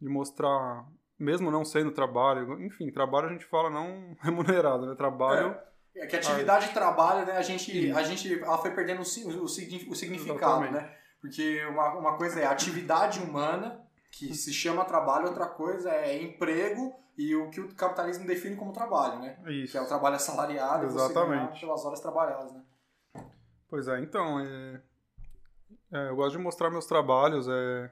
de 0.00 0.08
mostrar, 0.08 0.86
mesmo 1.18 1.50
não 1.50 1.64
sendo 1.64 1.92
trabalho, 1.92 2.60
enfim, 2.60 2.90
trabalho 2.90 3.28
a 3.28 3.32
gente 3.32 3.44
fala 3.44 3.70
não 3.70 4.16
remunerado, 4.20 4.86
né? 4.86 4.94
Trabalho. 4.94 5.56
É, 5.94 6.04
é 6.04 6.06
que 6.06 6.16
atividade 6.16 6.68
de 6.68 6.74
trabalho, 6.74 7.24
né? 7.26 7.36
A 7.36 7.42
gente, 7.42 7.92
a 7.92 8.02
gente 8.02 8.42
ela 8.42 8.58
foi 8.58 8.72
perdendo 8.72 9.02
o, 9.02 9.28
o, 9.28 9.44
o 9.44 9.48
significado, 9.48 10.64
Exatamente. 10.64 10.72
né? 10.72 10.94
Porque 11.20 11.64
uma, 11.66 11.94
uma 11.94 12.16
coisa 12.18 12.40
é 12.40 12.46
atividade 12.46 13.20
humana, 13.20 13.80
que 14.10 14.34
se 14.34 14.52
chama 14.52 14.84
trabalho, 14.84 15.28
outra 15.28 15.46
coisa 15.46 15.90
é 15.90 16.22
emprego 16.22 17.03
e 17.16 17.34
o 17.34 17.50
que 17.50 17.60
o 17.60 17.74
capitalismo 17.74 18.26
define 18.26 18.56
como 18.56 18.72
trabalho, 18.72 19.20
né? 19.20 19.38
Isso. 19.46 19.72
Que 19.72 19.78
é 19.78 19.82
o 19.82 19.86
trabalho 19.86 20.16
assalariado, 20.16 20.86
Exatamente. 20.86 21.60
pelas 21.60 21.84
horas 21.84 22.00
trabalhadas, 22.00 22.52
né? 22.52 22.62
Pois 23.68 23.88
é, 23.88 24.00
então, 24.00 24.40
é, 24.40 24.80
é, 25.92 26.08
eu 26.08 26.16
gosto 26.16 26.36
de 26.36 26.42
mostrar 26.42 26.70
meus 26.70 26.86
trabalhos, 26.86 27.46
é, 27.48 27.90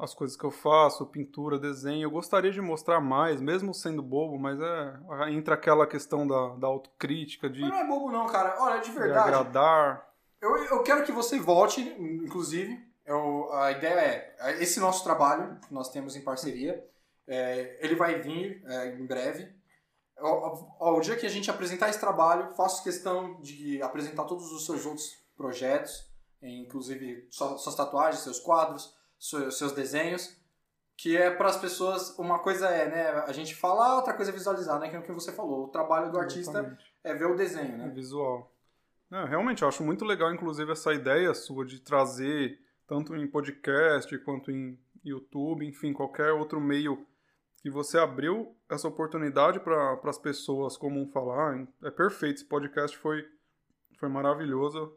as 0.00 0.14
coisas 0.14 0.36
que 0.36 0.44
eu 0.44 0.50
faço, 0.50 1.06
pintura, 1.06 1.58
desenho. 1.58 2.04
Eu 2.04 2.10
gostaria 2.10 2.50
de 2.50 2.60
mostrar 2.60 3.00
mais, 3.00 3.40
mesmo 3.40 3.72
sendo 3.72 4.02
bobo, 4.02 4.38
mas 4.38 4.60
é 4.60 5.30
entra 5.30 5.54
aquela 5.54 5.86
questão 5.86 6.26
da, 6.26 6.48
da 6.56 6.66
autocrítica, 6.66 7.48
de. 7.48 7.60
Mas 7.60 7.70
não 7.70 7.78
é 7.78 7.86
bobo, 7.86 8.10
não, 8.10 8.26
cara. 8.26 8.56
Olha, 8.58 8.80
de 8.80 8.90
verdade. 8.90 9.30
De 9.30 9.34
agradar. 9.34 10.08
Eu, 10.40 10.56
eu 10.56 10.82
quero 10.82 11.04
que 11.04 11.12
você 11.12 11.38
volte, 11.38 11.80
inclusive. 11.98 12.84
Eu, 13.06 13.52
a 13.52 13.72
ideia 13.72 14.34
é: 14.38 14.62
esse 14.62 14.78
nosso 14.78 15.02
trabalho 15.04 15.58
que 15.66 15.72
nós 15.72 15.88
temos 15.88 16.16
em 16.16 16.22
parceria, 16.22 16.84
é, 17.32 17.78
ele 17.80 17.94
vai 17.94 18.20
vir 18.20 18.62
é, 18.66 18.94
em 18.94 19.06
breve. 19.06 19.52
Ao, 20.18 20.76
ao, 20.78 21.00
dia 21.00 21.16
que 21.16 21.26
a 21.26 21.30
gente 21.30 21.50
apresentar 21.50 21.88
esse 21.88 21.98
trabalho, 21.98 22.54
faço 22.54 22.84
questão 22.84 23.40
de 23.40 23.82
apresentar 23.82 24.24
todos 24.24 24.52
os 24.52 24.66
seus 24.66 24.86
outros 24.86 25.16
projetos, 25.36 26.08
inclusive 26.42 27.26
suas 27.30 27.74
tatuagens, 27.74 28.22
seus 28.22 28.38
quadros 28.38 28.94
seus 29.18 29.70
desenhos, 29.72 30.36
que 30.96 31.16
é 31.16 31.30
para 31.30 31.48
as 31.48 31.56
pessoas, 31.56 32.18
uma 32.18 32.40
coisa 32.40 32.68
é, 32.68 32.88
né, 32.88 33.08
a 33.26 33.32
gente 33.32 33.54
falar, 33.54 33.96
outra 33.96 34.14
coisa 34.14 34.32
é 34.32 34.34
visualizar, 34.34 34.80
né, 34.80 34.90
que 34.90 34.96
é 34.96 34.98
o 34.98 35.02
que 35.02 35.12
você 35.12 35.32
falou. 35.32 35.64
O 35.64 35.68
trabalho 35.68 36.10
do 36.10 36.18
artista 36.18 36.58
Exatamente. 36.58 36.84
é 37.04 37.14
ver 37.14 37.26
o 37.26 37.36
desenho, 37.36 37.78
né? 37.78 37.86
É 37.86 37.90
visual. 37.90 38.52
É, 39.12 39.24
realmente, 39.24 39.62
eu 39.62 39.68
acho 39.68 39.84
muito 39.84 40.04
legal, 40.04 40.32
inclusive, 40.32 40.72
essa 40.72 40.92
ideia 40.92 41.32
sua 41.34 41.64
de 41.64 41.80
trazer, 41.80 42.58
tanto 42.86 43.14
em 43.14 43.26
podcast 43.28 44.16
quanto 44.18 44.50
em 44.50 44.76
YouTube, 45.04 45.66
enfim, 45.66 45.92
qualquer 45.92 46.32
outro 46.32 46.60
meio 46.60 47.06
que 47.62 47.70
você 47.70 47.96
abriu 47.96 48.56
essa 48.68 48.88
oportunidade 48.88 49.60
para 49.60 49.98
as 50.04 50.18
pessoas 50.18 50.76
comum 50.76 51.08
falar. 51.08 51.66
É 51.82 51.90
perfeito, 51.90 52.36
esse 52.36 52.44
podcast 52.44 52.98
foi, 52.98 53.24
foi 53.98 54.08
maravilhoso. 54.08 54.96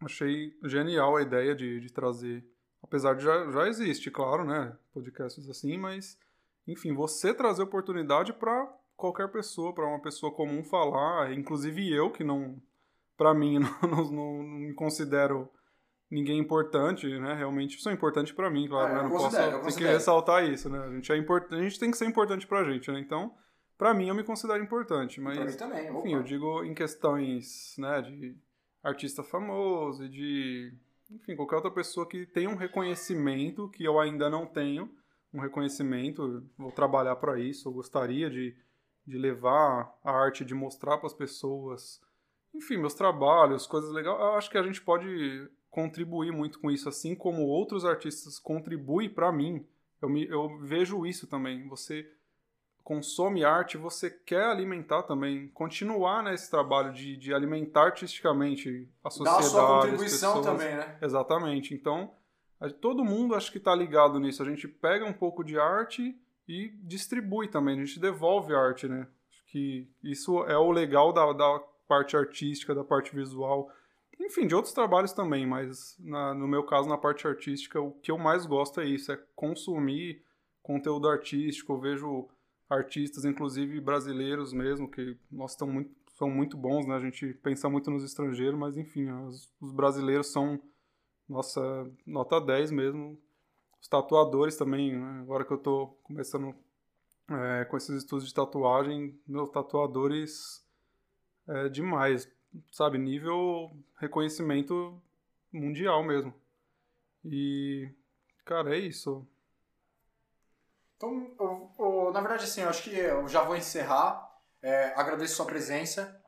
Achei 0.00 0.54
genial 0.64 1.16
a 1.16 1.22
ideia 1.22 1.54
de, 1.54 1.80
de 1.80 1.90
trazer 1.90 2.44
Apesar 2.86 3.14
de 3.14 3.24
já, 3.24 3.50
já 3.50 3.68
existe, 3.68 4.10
claro, 4.10 4.44
né? 4.44 4.76
Podcasts 4.94 5.48
assim, 5.50 5.76
mas 5.76 6.16
enfim, 6.66 6.94
você 6.94 7.34
trazer 7.34 7.62
oportunidade 7.62 8.32
para 8.32 8.72
qualquer 8.96 9.28
pessoa, 9.28 9.74
para 9.74 9.86
uma 9.86 10.00
pessoa 10.00 10.32
comum 10.32 10.62
falar, 10.62 11.32
inclusive 11.32 11.92
eu 11.92 12.10
que 12.10 12.22
não, 12.22 12.60
para 13.16 13.34
mim, 13.34 13.58
não, 13.82 13.90
não, 13.90 14.12
não, 14.12 14.42
me 14.42 14.72
considero 14.72 15.50
ninguém 16.10 16.38
importante, 16.38 17.06
né? 17.18 17.34
Realmente 17.34 17.80
sou 17.80 17.92
importante 17.92 18.34
para 18.34 18.50
mim, 18.50 18.68
claro, 18.68 18.92
é, 18.92 18.94
né? 18.96 19.02
Não 19.02 19.10
posso, 19.10 19.36
tem 19.36 19.76
que 19.76 19.84
ressaltar 19.84 20.44
isso, 20.44 20.68
né? 20.68 20.78
A 20.78 20.90
gente 20.90 21.12
é 21.12 21.16
importante, 21.16 21.60
a 21.60 21.62
gente 21.62 21.78
tem 21.78 21.90
que 21.90 21.96
ser 21.96 22.06
importante 22.06 22.46
pra 22.46 22.64
gente, 22.64 22.90
né? 22.90 23.00
Então, 23.00 23.34
para 23.76 23.92
mim 23.92 24.08
eu 24.08 24.14
me 24.14 24.24
considero 24.24 24.62
importante, 24.62 25.20
mas 25.20 25.36
pra 25.36 25.44
mim 25.46 25.56
também. 25.56 25.98
Enfim, 25.98 26.14
eu 26.14 26.22
digo 26.22 26.64
em 26.64 26.74
questões, 26.74 27.74
né, 27.78 28.02
de 28.02 28.36
artista 28.82 29.22
famoso 29.22 30.04
e 30.04 30.08
de 30.08 30.72
enfim, 31.10 31.36
qualquer 31.36 31.56
outra 31.56 31.70
pessoa 31.70 32.06
que 32.06 32.26
tenha 32.26 32.48
um 32.48 32.56
reconhecimento 32.56 33.68
que 33.68 33.84
eu 33.84 34.00
ainda 34.00 34.28
não 34.28 34.44
tenho, 34.46 34.90
um 35.32 35.40
reconhecimento, 35.40 36.44
vou 36.56 36.72
trabalhar 36.72 37.16
para 37.16 37.38
isso, 37.38 37.68
eu 37.68 37.72
gostaria 37.72 38.28
de, 38.30 38.56
de 39.06 39.18
levar 39.18 39.94
a 40.02 40.10
arte, 40.10 40.44
de 40.44 40.54
mostrar 40.54 40.98
para 40.98 41.06
as 41.06 41.14
pessoas, 41.14 42.00
enfim, 42.54 42.76
meus 42.76 42.94
trabalhos, 42.94 43.66
coisas 43.66 43.90
legais. 43.92 44.18
Eu 44.18 44.34
acho 44.34 44.50
que 44.50 44.58
a 44.58 44.62
gente 44.62 44.80
pode 44.82 45.48
contribuir 45.76 46.32
muito 46.32 46.58
com 46.58 46.70
isso, 46.70 46.88
assim 46.88 47.14
como 47.14 47.42
outros 47.42 47.84
artistas 47.84 48.38
contribuem 48.38 49.10
para 49.10 49.30
mim. 49.30 49.62
Eu, 50.00 50.08
me, 50.08 50.26
eu 50.26 50.58
vejo 50.60 51.04
isso 51.04 51.26
também. 51.26 51.68
Você 51.68 52.10
consome 52.82 53.44
arte, 53.44 53.76
você 53.76 54.08
quer 54.08 54.44
alimentar 54.44 55.02
também, 55.02 55.48
continuar 55.48 56.22
nesse 56.22 56.50
trabalho 56.50 56.94
de, 56.94 57.14
de 57.18 57.34
alimentar 57.34 57.82
artisticamente 57.82 58.88
a 59.04 59.10
sociedade. 59.10 59.42
Dar 59.42 59.46
a 59.46 59.50
sua 59.50 59.82
contribuição 59.82 60.40
também, 60.40 60.76
né? 60.76 60.96
Exatamente. 61.02 61.74
Então, 61.74 62.10
todo 62.80 63.04
mundo 63.04 63.34
acho 63.34 63.52
que 63.52 63.58
está 63.58 63.74
ligado 63.74 64.18
nisso. 64.18 64.42
A 64.42 64.46
gente 64.46 64.66
pega 64.66 65.04
um 65.04 65.12
pouco 65.12 65.44
de 65.44 65.58
arte 65.58 66.18
e 66.48 66.68
distribui 66.84 67.48
também, 67.48 67.78
a 67.78 67.84
gente 67.84 68.00
devolve 68.00 68.54
a 68.54 68.58
arte, 68.58 68.88
né? 68.88 69.06
Acho 69.30 69.44
que 69.48 69.86
isso 70.02 70.42
é 70.44 70.56
o 70.56 70.70
legal 70.70 71.12
da, 71.12 71.34
da 71.34 71.60
parte 71.86 72.16
artística, 72.16 72.74
da 72.74 72.82
parte 72.82 73.14
visual. 73.14 73.70
Enfim, 74.18 74.46
de 74.46 74.54
outros 74.54 74.72
trabalhos 74.72 75.12
também, 75.12 75.46
mas 75.46 75.96
na, 75.98 76.34
no 76.34 76.48
meu 76.48 76.64
caso, 76.64 76.88
na 76.88 76.96
parte 76.98 77.26
artística, 77.26 77.80
o 77.80 77.92
que 77.92 78.10
eu 78.10 78.18
mais 78.18 78.46
gosto 78.46 78.80
é 78.80 78.86
isso, 78.86 79.12
é 79.12 79.22
consumir 79.34 80.22
conteúdo 80.62 81.08
artístico. 81.08 81.72
Eu 81.72 81.80
vejo 81.80 82.28
artistas, 82.68 83.24
inclusive 83.24 83.80
brasileiros 83.80 84.52
mesmo, 84.52 84.90
que 84.90 85.16
nós 85.30 85.56
muito, 85.62 85.94
são 86.16 86.30
muito 86.30 86.56
bons, 86.56 86.86
né? 86.86 86.96
A 86.96 87.00
gente 87.00 87.34
pensa 87.34 87.68
muito 87.68 87.90
nos 87.90 88.02
estrangeiros, 88.02 88.58
mas 88.58 88.76
enfim, 88.76 89.10
os, 89.10 89.52
os 89.60 89.72
brasileiros 89.72 90.28
são 90.28 90.60
nossa 91.28 91.60
nota 92.06 92.40
10 92.40 92.70
mesmo. 92.70 93.18
Os 93.80 93.88
tatuadores 93.88 94.56
também, 94.56 94.98
né? 94.98 95.20
agora 95.20 95.44
que 95.44 95.52
eu 95.52 95.58
estou 95.58 95.98
começando 96.02 96.54
é, 97.30 97.64
com 97.66 97.76
esses 97.76 97.94
estudos 97.96 98.26
de 98.26 98.34
tatuagem, 98.34 99.18
meus 99.26 99.50
tatuadores 99.50 100.64
é 101.48 101.68
demais, 101.68 102.28
sabe? 102.70 102.98
Nível 102.98 103.70
reconhecimento 103.98 105.00
mundial 105.52 106.02
mesmo. 106.02 106.34
E, 107.24 107.90
cara, 108.44 108.76
é 108.76 108.78
isso. 108.78 109.26
Então, 110.96 111.30
eu, 111.38 111.70
eu, 111.78 112.12
na 112.12 112.20
verdade, 112.20 112.44
assim, 112.44 112.62
eu 112.62 112.68
acho 112.68 112.82
que 112.82 112.96
eu 112.96 113.28
já 113.28 113.42
vou 113.42 113.56
encerrar. 113.56 114.26
É, 114.62 114.92
agradeço 114.96 115.36
sua 115.36 115.46
presença. 115.46 116.20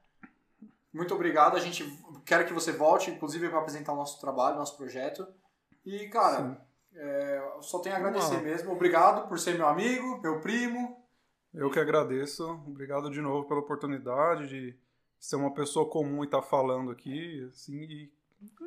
Muito 0.93 1.15
obrigado. 1.15 1.57
A 1.57 1.61
gente 1.61 1.85
quer 2.25 2.47
que 2.47 2.53
você 2.53 2.73
volte, 2.73 3.11
inclusive, 3.11 3.49
para 3.49 3.59
apresentar 3.59 3.93
o 3.93 3.97
nosso 3.97 4.21
trabalho, 4.21 4.59
nosso 4.59 4.77
projeto. 4.77 5.27
E, 5.85 6.09
cara, 6.09 6.61
é, 6.95 7.53
só 7.61 7.79
tenho 7.79 7.95
a 7.95 7.99
agradecer 7.99 8.41
mesmo. 8.43 8.73
Obrigado 8.73 9.29
por 9.29 9.39
ser 9.39 9.57
meu 9.57 9.69
amigo, 9.69 10.21
meu 10.21 10.41
primo. 10.41 11.03
Eu 11.55 11.71
que 11.71 11.79
agradeço. 11.79 12.47
Obrigado 12.67 13.11
de 13.11 13.21
novo 13.21 13.49
pela 13.49 13.61
oportunidade 13.61 14.49
de 14.49 14.79
ser 15.19 15.37
uma 15.37 15.53
pessoa 15.53 15.89
comum 15.89 16.23
e 16.23 16.27
estar 16.27 16.43
tá 16.43 16.47
falando 16.47 16.91
aqui. 16.91 17.47
Assim, 17.51 17.81
e, 17.81 18.13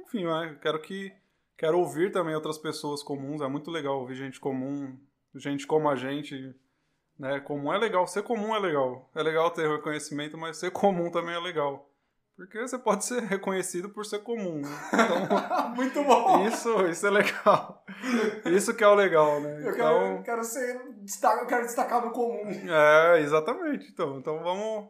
enfim, 0.05 0.25
né, 0.25 0.57
quero 0.61 0.81
que 0.81 1.13
quero 1.57 1.77
ouvir 1.79 2.11
também 2.11 2.35
outras 2.35 2.57
pessoas 2.57 3.03
comuns. 3.03 3.41
É 3.41 3.47
muito 3.47 3.69
legal 3.69 3.99
ouvir 3.99 4.15
gente 4.15 4.39
comum 4.39 4.97
gente 5.35 5.65
como 5.65 5.89
a 5.89 5.95
gente, 5.95 6.53
né? 7.17 7.39
Comum 7.39 7.73
é 7.73 7.77
legal, 7.77 8.05
ser 8.07 8.23
comum 8.23 8.55
é 8.55 8.59
legal. 8.59 9.09
É 9.15 9.23
legal 9.23 9.51
ter 9.51 9.69
reconhecimento, 9.69 10.37
mas 10.37 10.57
ser 10.57 10.71
comum 10.71 11.09
também 11.09 11.35
é 11.35 11.39
legal. 11.39 11.87
Porque 12.35 12.59
você 12.59 12.77
pode 12.77 13.05
ser 13.05 13.21
reconhecido 13.21 13.89
por 13.89 14.05
ser 14.05 14.19
comum. 14.19 14.61
Né? 14.61 14.69
Então, 14.93 15.75
Muito 15.75 16.03
bom! 16.03 16.47
Isso, 16.47 16.87
isso 16.87 17.05
é 17.05 17.09
legal. 17.11 17.85
Isso 18.45 18.73
que 18.73 18.83
é 18.83 18.87
o 18.87 18.95
legal, 18.95 19.39
né? 19.41 19.57
Eu 19.57 19.73
então, 19.73 19.99
quero, 19.99 20.23
quero 20.23 20.43
ser. 20.43 20.81
Eu 21.39 21.45
quero 21.45 21.65
destacar 21.65 22.03
no 22.03 22.11
comum. 22.11 22.49
É, 22.49 23.19
exatamente. 23.19 23.91
Então, 23.91 24.17
então 24.17 24.39
vamos 24.41 24.89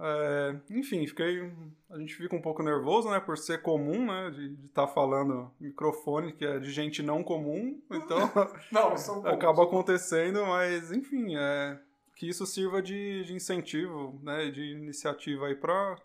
é, 0.00 0.56
enfim, 0.70 1.04
fiquei. 1.08 1.52
A 1.90 1.98
gente 1.98 2.14
fica 2.14 2.36
um 2.36 2.40
pouco 2.40 2.62
nervoso, 2.62 3.10
né? 3.10 3.18
Por 3.18 3.36
ser 3.36 3.62
comum, 3.62 4.06
né? 4.06 4.30
De 4.30 4.54
estar 4.66 4.86
tá 4.86 4.92
falando 4.92 5.50
microfone 5.58 6.32
que 6.32 6.44
é 6.44 6.60
de 6.60 6.70
gente 6.70 7.02
não 7.02 7.24
comum. 7.24 7.82
Então. 7.90 8.18
não, 8.70 8.92
acaba 9.26 9.64
acontecendo, 9.64 10.46
mas 10.46 10.92
enfim, 10.92 11.34
é, 11.36 11.80
que 12.14 12.28
isso 12.28 12.46
sirva 12.46 12.80
de, 12.80 13.24
de 13.24 13.34
incentivo, 13.34 14.20
né? 14.22 14.50
De 14.50 14.70
iniciativa 14.70 15.46
aí 15.46 15.56
para 15.56 15.96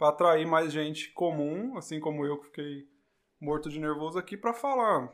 atrair 0.00 0.46
mais 0.46 0.72
gente 0.72 1.10
comum, 1.12 1.76
assim 1.76 2.00
como 2.00 2.24
eu 2.24 2.38
que 2.38 2.46
fiquei 2.46 2.88
morto 3.38 3.68
de 3.68 3.78
nervoso 3.78 4.18
aqui, 4.18 4.38
para 4.38 4.54
falar. 4.54 5.12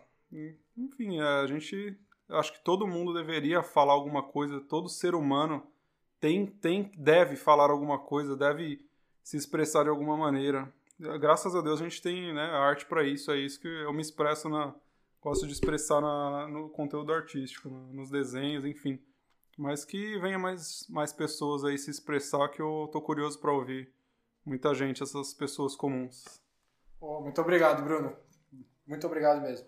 Enfim, 0.79 1.19
é, 1.19 1.43
a 1.43 1.47
gente. 1.49 1.99
Acho 2.29 2.53
que 2.53 2.65
todo 2.65 2.87
mundo 2.87 3.13
deveria 3.13 3.63
falar 3.63 3.93
alguma 3.93 4.23
coisa, 4.23 4.61
todo 4.61 4.89
ser 4.89 5.15
humano 5.15 5.67
tem, 6.25 6.47
tem, 6.47 6.91
deve 6.97 7.37
falar 7.37 7.71
alguma 7.71 7.99
coisa, 7.99 8.35
deve 8.35 8.83
se 9.23 9.37
expressar 9.37 9.83
de 9.83 9.91
alguma 9.91 10.17
maneira. 10.17 10.73
Graças 11.21 11.55
a 11.55 11.61
Deus 11.61 11.83
a 11.83 11.85
gente 11.85 12.01
tem 12.01 12.33
né, 12.33 12.47
arte 12.47 12.87
para 12.87 13.05
isso, 13.05 13.31
é 13.31 13.37
isso 13.37 13.61
que 13.61 13.69
eu 13.69 13.93
me 13.93 14.01
expresso 14.01 14.49
na. 14.49 14.75
Gosto 15.21 15.47
de 15.47 15.53
expressar 15.53 16.01
na, 16.01 16.49
no 16.49 16.71
conteúdo 16.71 17.13
artístico, 17.13 17.69
nos 17.69 18.11
desenhos, 18.11 18.65
enfim. 18.65 18.99
Mas 19.59 19.85
que 19.85 20.19
venha 20.19 20.39
mais, 20.39 20.87
mais 20.89 21.13
pessoas 21.13 21.63
aí 21.63 21.77
se 21.77 21.91
expressar, 21.91 22.49
que 22.49 22.63
eu 22.63 22.89
tô 22.91 23.03
curioso 23.03 23.39
para 23.39 23.53
ouvir 23.53 23.93
muita 24.47 24.73
gente, 24.73 25.03
essas 25.03 25.35
pessoas 25.35 25.77
comuns. 25.77 26.25
Oh, 27.01 27.21
muito 27.21 27.39
obrigado, 27.43 27.85
Bruno. 27.85 28.17
Muito 28.87 29.07
obrigado 29.07 29.43
mesmo. 29.43 29.67